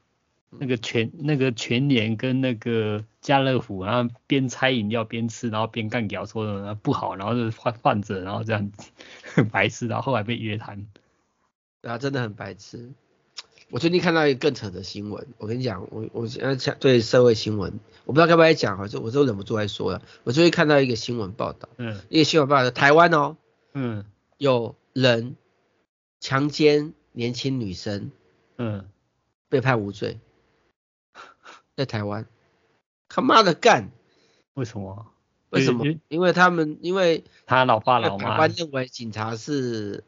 [0.59, 8.91] 那个全那个全年跟那个家乐福，然后边拆饮料边吃，然后边干屌说的不好，然后就换换着，然后这样子
[9.35, 10.87] 很 白痴，然后后来被约谈。
[11.81, 12.93] 对啊，真的很白痴。
[13.71, 20.03] 我最近看到一个更扯的新闻，我跟你讲，我我现在讲对社会新闻，我不知道该不该讲啊，就我都忍不住来说了。
[20.25, 23.39] 我最近看到一个新闻报道，嗯，一个新闻报道，台湾哦，
[23.73, 24.05] 嗯，
[24.37, 25.37] 有人
[26.21, 28.11] 强奸年轻女生，
[28.59, 28.85] 嗯，
[29.49, 30.21] 被判无罪。
[31.77, 32.27] 在台湾，
[33.09, 33.91] 他妈的干！
[34.55, 35.07] 为什么？
[35.51, 35.87] 为什么？
[36.09, 40.05] 因为他们因为他老爸老妈，台湾认为警察是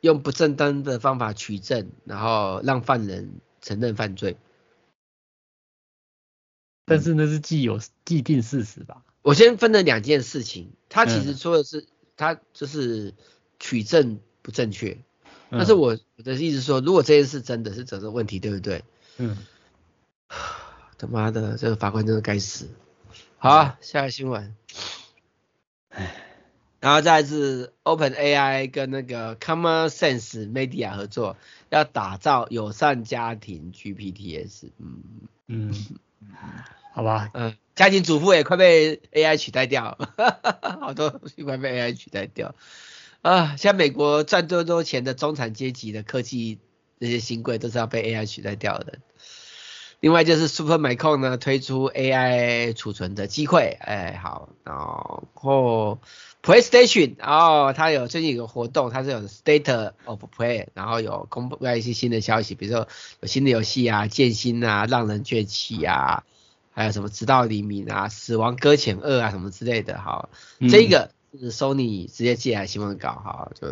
[0.00, 4.36] 用不正当的方法取证，然后让犯人承认犯罪。
[6.84, 9.02] 但是那是既有既定事实吧？
[9.22, 11.86] 我先分了两件事情，他其实说的是、嗯、
[12.16, 13.14] 他就是
[13.60, 14.98] 取证不正确，
[15.50, 18.84] 但是我我的意思是说，如果这件事真的是责任问题，对不对？
[19.18, 19.36] 嗯。
[21.02, 22.68] 他妈的，这个法官真的该死！
[23.36, 24.54] 好、啊，下个新闻。
[25.88, 26.14] 唉，
[26.78, 31.36] 然后再是 Open AI 跟那个 Common Sense Media 合作，
[31.70, 34.70] 要打造友善家庭 GPTs。
[34.78, 35.02] 嗯
[35.48, 35.74] 嗯，
[36.94, 37.30] 好吧。
[37.34, 39.98] 嗯，家庭主妇也快被 AI 取代掉，
[40.80, 42.54] 好多东西快被 AI 取代掉。
[43.22, 46.60] 啊，像美国赚多多钱的中产阶级的科技
[46.98, 49.00] 那些新贵，都是要被 AI 取代掉的。
[50.02, 56.00] 另外就是 Supermicro 呢推出 AI 储存的机会，哎好，然后
[56.42, 62.88] PlayStation，然后它有最近有个活动，它是有 State of Play，然后有公布一些新的消息，比如说
[63.20, 66.24] 有新的游戏啊，剑心啊，让人崛起啊，
[66.72, 73.68] 还有什么直到黎明啊，死亡搁浅二啊什么之类的，好，嗯、这个是 Sony 直接寄来新闻稿，好，就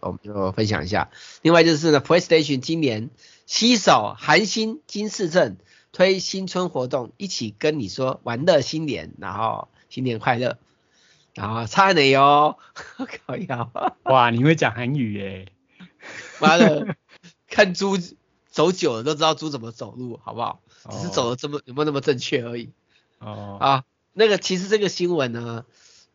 [0.00, 1.08] 我们就分享一下。
[1.42, 3.10] 另外就是呢，PlayStation 今年
[3.46, 5.56] 携手韩星金世正。
[5.92, 10.58] 推新春活动，一起跟你说玩乐新年，然后新年快乐，
[11.34, 12.58] 然后差你哟，
[13.26, 13.70] 靠腰，
[14.04, 15.52] 哇，你会讲韩语耶？
[16.40, 16.96] 妈的，
[17.48, 17.96] 看猪
[18.50, 20.60] 走久了都知道猪怎么走路，好不好？
[20.90, 22.70] 只是走的这么有没有那么正确而已。
[23.18, 25.64] 哦，啊，那个其实这个新闻呢，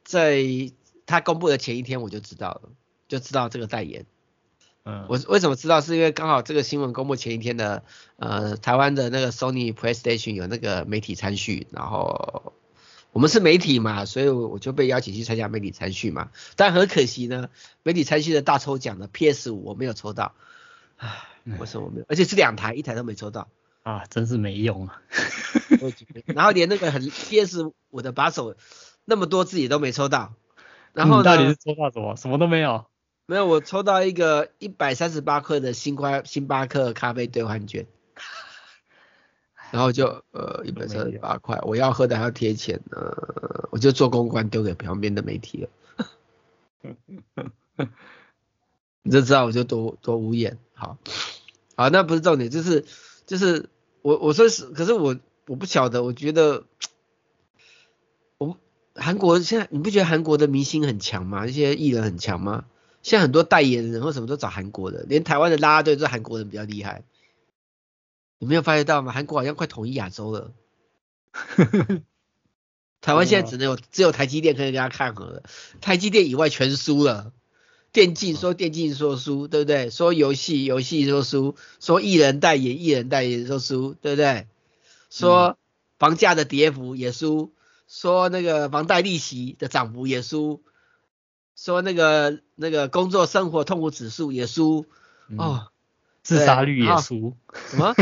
[0.03, 0.41] 在
[1.05, 2.69] 他公布的前一天我就知道了，
[3.07, 4.05] 就知道这个代言。
[4.85, 5.79] 嗯，我为什么知道？
[5.79, 7.83] 是因为刚好这个新闻公布前一天的，
[8.17, 12.53] 呃，台湾的那个 Sony PlayStation 有那个媒体参叙，然后
[13.13, 16.31] 我们是媒体嘛，所以我就被邀请去参加媒体参叙嘛。
[16.57, 17.49] 但很可惜呢，
[17.83, 20.33] 媒体参叙的大抽奖的 PS 五我没有抽到，
[20.97, 21.09] 唉，
[21.59, 22.05] 为什么我没有？
[22.09, 23.47] 而且是两台，一台都没抽到
[23.83, 25.01] 啊，真是没用啊。
[26.25, 28.55] 然后连那个很 PS 五的把手
[29.05, 30.33] 那么多自己都没抽到，
[30.91, 32.17] 然后呢，到底是抽到什么？
[32.17, 32.85] 什么都没有。
[33.25, 37.87] 没有，我抽到一个一百三十八克的星巴星巴克咖啡兑换券，
[39.71, 45.69] 然后就呃一百三十八块，我要喝的还要贴钱呢，呃，我就做公关丢给旁边的媒体了。
[49.03, 50.59] 你就知道我就多多无言。
[50.73, 50.97] 好，
[51.75, 52.83] 好，那不是重点，就是
[53.25, 53.69] 就是
[54.01, 55.17] 我我说是，可是我
[55.47, 56.65] 我不晓得，我觉得
[58.37, 58.57] 我
[58.95, 61.45] 韩国现在你不觉得韩国的明星很强吗？
[61.45, 62.65] 那些艺人很强吗？
[63.03, 67.03] 现在很多代言人或什么都找韩国的，连台湾的啦啦队都是韩国人比较厉害。
[68.39, 69.11] 你没有发觉到吗？
[69.11, 70.51] 韩国好像快统一亚洲了。
[73.01, 75.43] 台湾现在只能有只有台积电可以跟他抗衡了，
[75.81, 77.33] 台积电以外全输了。
[77.91, 79.89] 电竞说电竞说输，对不对？
[79.89, 84.47] 说游戏游戏说输，说艺人代言艺人代言说输，对不对？
[85.09, 85.57] 说
[85.99, 87.53] 房价的跌幅也输，
[87.87, 90.63] 说那个房贷利息的涨幅也输。
[91.55, 94.85] 说那个那个工作生活痛苦指数也输、
[95.27, 95.67] 嗯、哦，
[96.23, 97.37] 自杀率也输，
[97.69, 97.93] 什么？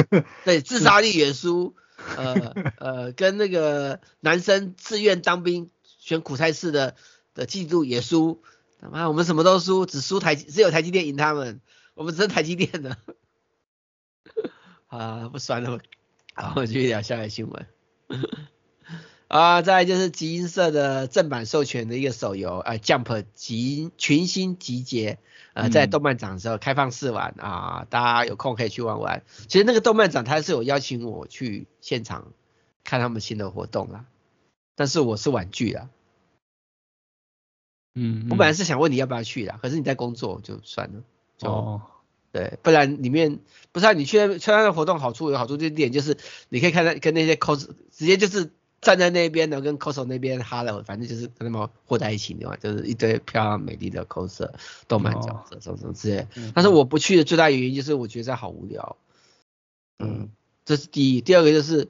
[0.46, 1.76] 对， 自杀率也输，
[2.16, 6.96] 呃 呃，跟那个男生自愿当兵选苦差事的
[7.34, 8.42] 的进度也输，
[8.80, 11.62] 他妈我们什么都输，只输台只有台积电赢他们，
[11.94, 12.98] 我们只是台积电的，
[14.88, 15.80] 啊不酸了，
[16.34, 17.68] 好，我继续聊下一个新闻。
[19.32, 25.20] 啊，再来就是集英社的正版授权的一个手游，呃，Jump 集群星集结，
[25.54, 29.24] 呃，在动漫展的时候开放试玩啊，大家有空可以去玩玩。
[29.48, 32.34] 其实那个动漫展他是有邀请我去现场
[32.84, 34.04] 看他们新的活动啦，
[34.76, 35.90] 但是我是婉拒了。
[37.96, 41.04] 嗯，我本来是想问你要不要去的，可是你在工作就算了。
[41.38, 41.82] 就哦。
[42.34, 43.40] 对，不然里面
[43.72, 46.18] 不是啊，你去参加的活动好处有好处，这点就是
[46.50, 48.52] 你可以看到跟那些 cos 直接就是。
[48.82, 54.52] 站在那边的，跟 coser 那边哈喽，反正就是跟他们混在一起的嘛，就是一堆漂亮美丽的 coser
[54.88, 56.28] 动漫角色什么什么之类。
[56.56, 58.98] 但是我不去的最大原因就是我觉得这好无聊。
[60.00, 60.30] 嗯，
[60.66, 61.90] 这是第一，第二个就是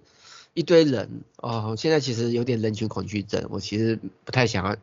[0.54, 4.76] 一堆人哦，现在其实有点人群恐惧症，我其实不太想要，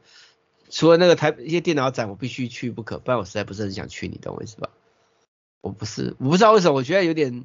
[0.71, 4.71] 除了那个台一些电脑展我必须去不可，不然我实在不是很想去，你懂我意思吧？
[5.61, 7.45] 我不是，我不知道为什么，我觉得有点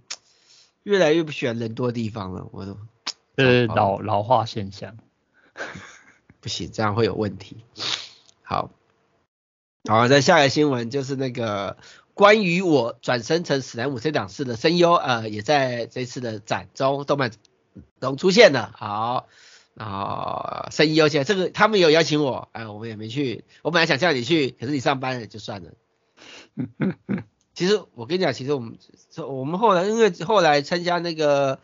[0.84, 2.78] 越来越不喜欢人多的地方了，我都。
[3.38, 4.98] 是老老化现象，
[6.40, 7.64] 不行，这样会有问题。
[8.44, 8.70] 好，
[9.90, 11.78] 好，再下一个新闻就是那个
[12.14, 17.32] 关于我转生成史莱姆这档事的声优，呃，也在这次的展中动漫
[18.00, 18.72] 中出现了。
[18.78, 19.28] 好，
[19.74, 23.46] 然后声优现在这个他们有邀请我，哎，我们也没去。
[23.64, 25.72] 我本来想叫你去，可是你上班了就算了。
[27.56, 28.78] 其实我跟你讲，其实我们
[29.18, 31.60] 我们后来因为后来参加那个。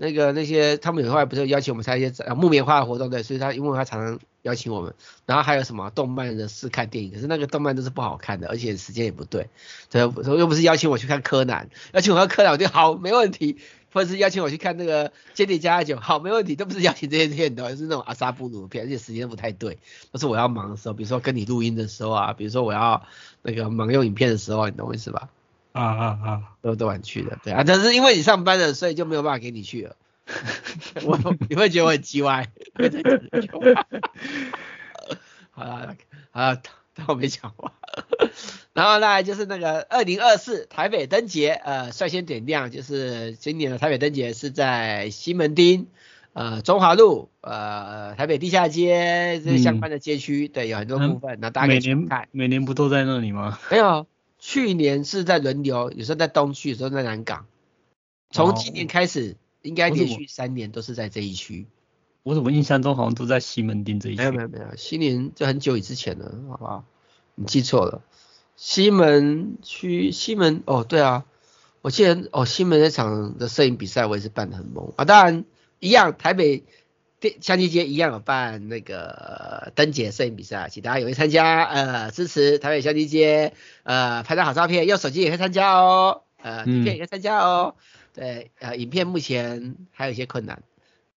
[0.00, 4.94] 那个那些他们有后来不是邀请我们参加一些木棉花的活动对，所以他因为他常常邀请我们，
[5.26, 9.50] 然后还有什么动漫的试看电影，可是那个动漫都是不好看的，而且时间也不对，
[9.90, 13.58] 对，又不是邀请我去看柯南，邀请我看柯南我就好没问题，
[13.92, 19.78] 或者是邀请我去看那个间谍家家酒好没问题，都不是邀请这些片的，是那种阿萨布鲁片，而且时间不太对，
[20.12, 23.04] 都是我要忙的时候，比如说跟你录音的时候啊，比如说我要
[23.42, 25.28] 那个忙用影片的时候，你懂我意思吧？
[25.72, 29.96] 啊啊啊，都都晚去的，对啊，但是因为你上班了，所以就没有办法给你去了。
[31.04, 32.46] 我你会觉得我很叽歪，
[35.50, 35.96] 好了
[36.30, 36.60] 好了，
[36.94, 37.72] 当我没讲话。
[38.74, 45.86] 然后呢，就是那个二零二四台北灯节，呃，率先点亮，就是今年的台北灯节是在西门町，
[46.34, 52.28] 呃，中华路，呃，台北地下街这些相关的街区，嗯、对，有很多部分，那、嗯、大家可以去看。
[52.32, 53.58] 每年不都在那里吗？
[53.70, 54.06] 没有。
[54.50, 57.44] 去年是在轮流，有时候在东区，有时候在南港。
[58.30, 61.66] 从今年开始，应该连续三年都是在这一区。
[62.22, 64.22] 我怎么印象中好像都在西门町这一区？
[64.22, 66.86] 没有没有没有，西门就很久以之前了，好不好？
[67.34, 68.02] 你记错了，
[68.56, 71.26] 西门区西门哦，对啊，
[71.82, 75.44] 我记得哦，西门那场的摄影比赛我也是办得很猛啊，当然
[75.78, 76.64] 一样，台北。
[77.20, 87.74] 电相机街一样有办那个灯节摄影比赛，请大家踊跃参加，呃，支持台北相机街，呃，拍张好照片，用手机也可以参加哦，呃，影片也可以参加哦，
[88.14, 90.62] 对，呃，影片目前还有一些困难，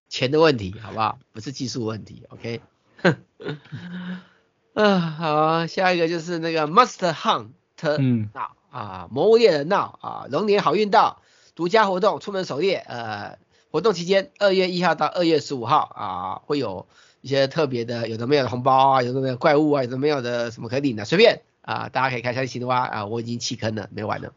[0.09, 1.19] 钱的问题，好不好？
[1.33, 2.61] 不是技术问题，OK，
[3.03, 3.17] 哼，
[4.73, 7.49] 啊，好，下一个就是那个 Monster Hunt，
[7.79, 8.29] 嗯，
[8.71, 11.21] 啊，魔物猎人闹啊，龙年好运到，
[11.53, 13.37] 独家活动，出门狩猎，呃。
[13.71, 16.87] 活动期间，二月一号到二月十五号啊，会有
[17.21, 24.33] 一些特别的，有的没有的红包啊，有的没有怪物啊，有的没有的什么可以领的，随便啊，大家可以开开心的话啊，我已经弃坑了，没玩了。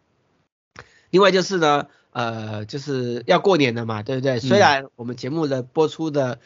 [1.11, 4.39] 另外就是呢，呃，就是要过年了嘛，对不对？
[4.39, 6.39] 虽然我们节目的播出的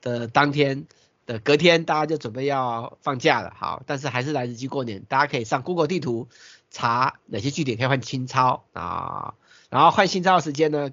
[0.00, 0.86] 的当天
[1.26, 6.28] 的的隔天，大家就准备要放假了，好，但是还是来得及过年，大家可以上 Google 地图
[6.70, 9.34] 查哪些据点可以换新钞啊，
[9.70, 10.90] 然后换新钞的时间呢，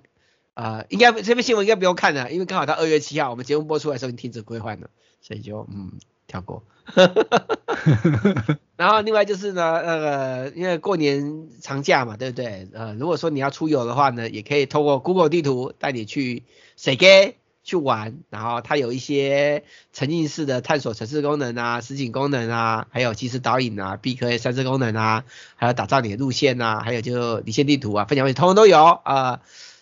[0.59, 4.89] 呃，应该这篇新闻应该不用看了，因为刚好到二月七号，我们节目播出来的时候已经停止归换了，
[5.21, 5.93] 所以就嗯
[6.27, 6.63] 跳过。
[8.75, 12.67] 然后另外就是呢，那个因为过年长假嘛，对不对？
[12.73, 16.43] 呃，如果说你要出游的话呢，也可以透过 Google 地图带你去
[16.75, 25.23] 谁给去玩，然后它有一些沉浸式的探索城市功能啊、实景功能啊，还有即时导引啊、必可三 C 功能啊，
[25.55, 28.99] 还有打造你的路线啊，还有就离线地图啊，分享会通通都有啊。
[29.05, 29.39] 呃，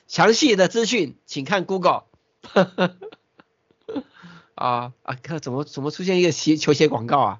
[0.07, 2.05] 详细的资讯请看 Google。
[4.55, 5.15] 啊啊！
[5.21, 7.39] 看怎么怎么出现一个鞋球鞋广告啊？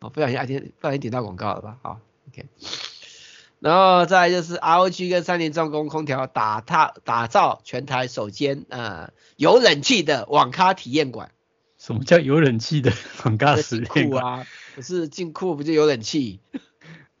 [0.00, 1.78] 哦，不小心按点不小心点到广告了吧？
[1.82, 2.46] 好，OK。
[3.58, 11.32] 然后再来就是 ROG 跟三菱重工空调打套打造全台首间呃有冷气的网咖体验馆。
[11.78, 12.90] 什么叫有冷气的
[13.24, 14.46] 网咖体验馆 啊？
[14.74, 16.40] 不是进库不就有冷气？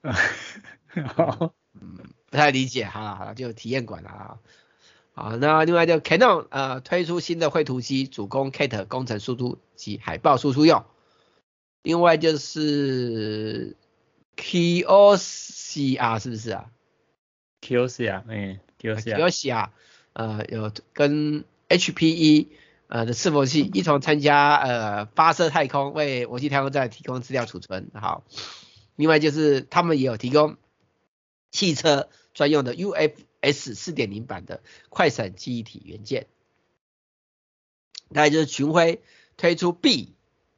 [1.14, 1.98] 好，嗯，
[2.30, 2.86] 不太理解。
[2.86, 4.38] 好了好了，就体验馆了啊。
[5.18, 10.84] 好，那另外就 Canon 呃推出新的绘图机，主攻 Cat 工程输出及海报输出用。
[11.82, 13.76] 另外就是
[14.36, 16.66] Kyocera 是不是啊
[17.62, 19.70] ？Kyocera，嗯，Kyocera，
[20.12, 22.48] 呃有跟 HPE
[22.88, 27.90] 呃的伺服器一同参加呃发射太空，为国际太空站提供资料储存。
[27.94, 28.22] 好，
[28.96, 30.58] 另外就是他们也有提供
[31.50, 33.12] 汽车专用的 UF。
[33.52, 36.26] S 四点零版的快闪记忆体元件，
[38.08, 39.00] 那也就是群晖
[39.36, 40.14] 推出 B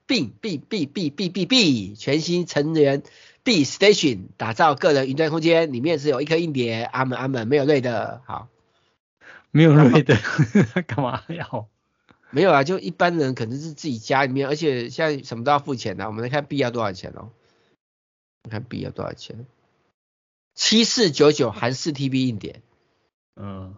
[0.07, 3.03] B B B B B B B 全新成员
[3.43, 8.49] B Station，打造个人云端空间，里面是有一颗硬碟，阿门阿门，没有锐的，好，
[9.53, 10.17] 没有锐的，
[10.89, 11.69] 干嘛要？
[12.31, 17.31] 没有啊，就一般人可能是自己家里面，而且现在什么都要付钱的，我们来看 B 要多少钱哦，
[18.51, 19.47] 看 B 要多少钱，
[20.55, 22.61] 七四九九含四 TB 硬碟。
[23.39, 23.75] 嗯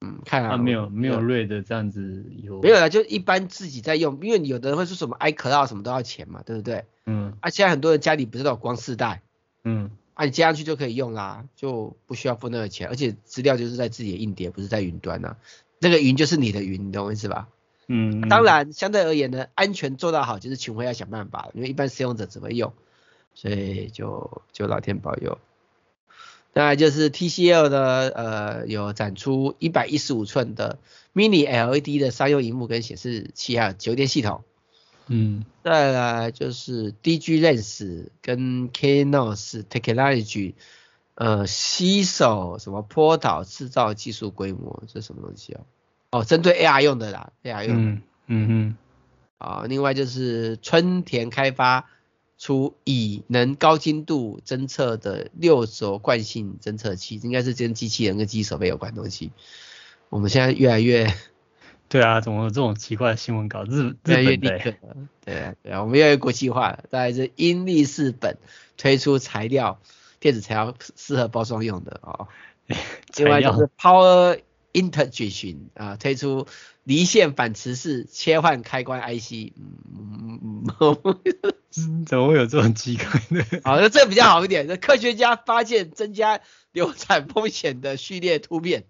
[0.00, 2.88] 嗯，看啊，没有没有瑞的这样子有没有啊？
[2.88, 6.84] 就一般自己在用，因为有的人会说什么 iCloud 什么都要钱嘛，对不对？
[7.06, 9.22] 嗯，啊，现在很多人家里不是都有光四代，
[9.62, 15.36] 嗯，啊，你接上去就可以用啦，就不需要付那个钱，而且资料就是在自己的硬碟，不是在云端啊。
[15.78, 17.48] 那个云就是你的云，你懂我意思吧？
[17.86, 22.72] 嗯，当然相对而言呢，安全做到好就是群晖要想办法，因为一般使用者只会用，
[23.34, 25.38] 所以就就老天保佑。
[26.54, 30.78] 那就是 TCL 的呃有展出一百一十五寸的
[31.14, 34.44] Mini LED 的商用荧幕跟显示器还有酒店系统，
[35.06, 40.54] 嗯，再来就是 DG Lens 跟 Keynote Technology
[41.14, 45.62] 呃携手什么波导制造技术规模，这是什么东西啊？
[46.10, 48.76] 哦，针对 AR 用的啦，AR 用的，嗯嗯嗯，
[49.38, 51.88] 啊，另外就是春田开发。
[52.42, 59.30] 出以能高精度侦测的六轴惯性侦测器，应该是跟机器人跟机手臂有关的东西。
[60.08, 61.14] 我们现在越来越，
[61.88, 63.62] 对啊，怎么有这种奇怪的新闻稿？
[63.62, 64.74] 日越来越立刻，
[65.24, 66.82] 对啊对啊，我们越来越国际化了。
[66.90, 68.36] 大概是英利士本
[68.76, 69.80] 推出材料，
[70.18, 72.26] 电子材料适合包装用的哦。
[73.18, 74.40] 另外就是 Power
[74.72, 76.46] Integrations 啊，推出
[76.84, 79.52] 离线反磁式切换开关 IC。
[79.56, 82.04] 嗯嗯嗯。
[82.06, 83.44] 怎么会有这种机关呢？
[83.64, 84.66] 好，那这个比较好一点。
[84.66, 86.40] 那科学家发现增加
[86.72, 88.84] 流产风险的序列突变。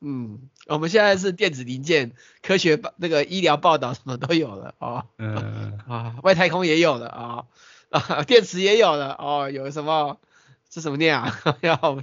[0.00, 2.12] 嗯，我们现在是电子零件
[2.42, 5.06] 科学报那个医疗报道什么都有了哦。
[5.18, 7.44] 嗯啊，外太空也有了啊
[7.90, 9.50] 啊，电池也有了哦。
[9.50, 10.20] 有什么？
[10.68, 11.40] 这什么念啊？
[11.62, 12.02] 要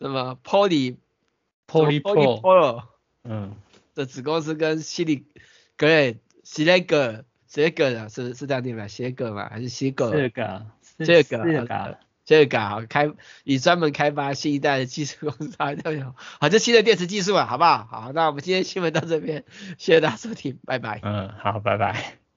[0.00, 0.96] 什么 Poly
[1.66, 2.82] Poly Poly
[3.24, 3.56] 嗯
[3.94, 5.26] 的子公司跟西里
[5.76, 6.18] 格雷。
[6.44, 8.88] 西雷格，西雷格啊，是是这样念吗？
[8.88, 9.50] 西格吗？
[9.50, 10.10] 还是西格？
[10.12, 13.12] 这个，这个，这个，这个开
[13.44, 16.14] 以专门开发新一代的技术公司啊，都有。
[16.40, 17.84] 好，这新的电池技术啊，好不好？
[17.84, 19.44] 好，那我们今天新闻到这边，
[19.76, 21.00] 谢谢大家收听，拜拜。
[21.02, 22.27] 嗯，好，拜拜。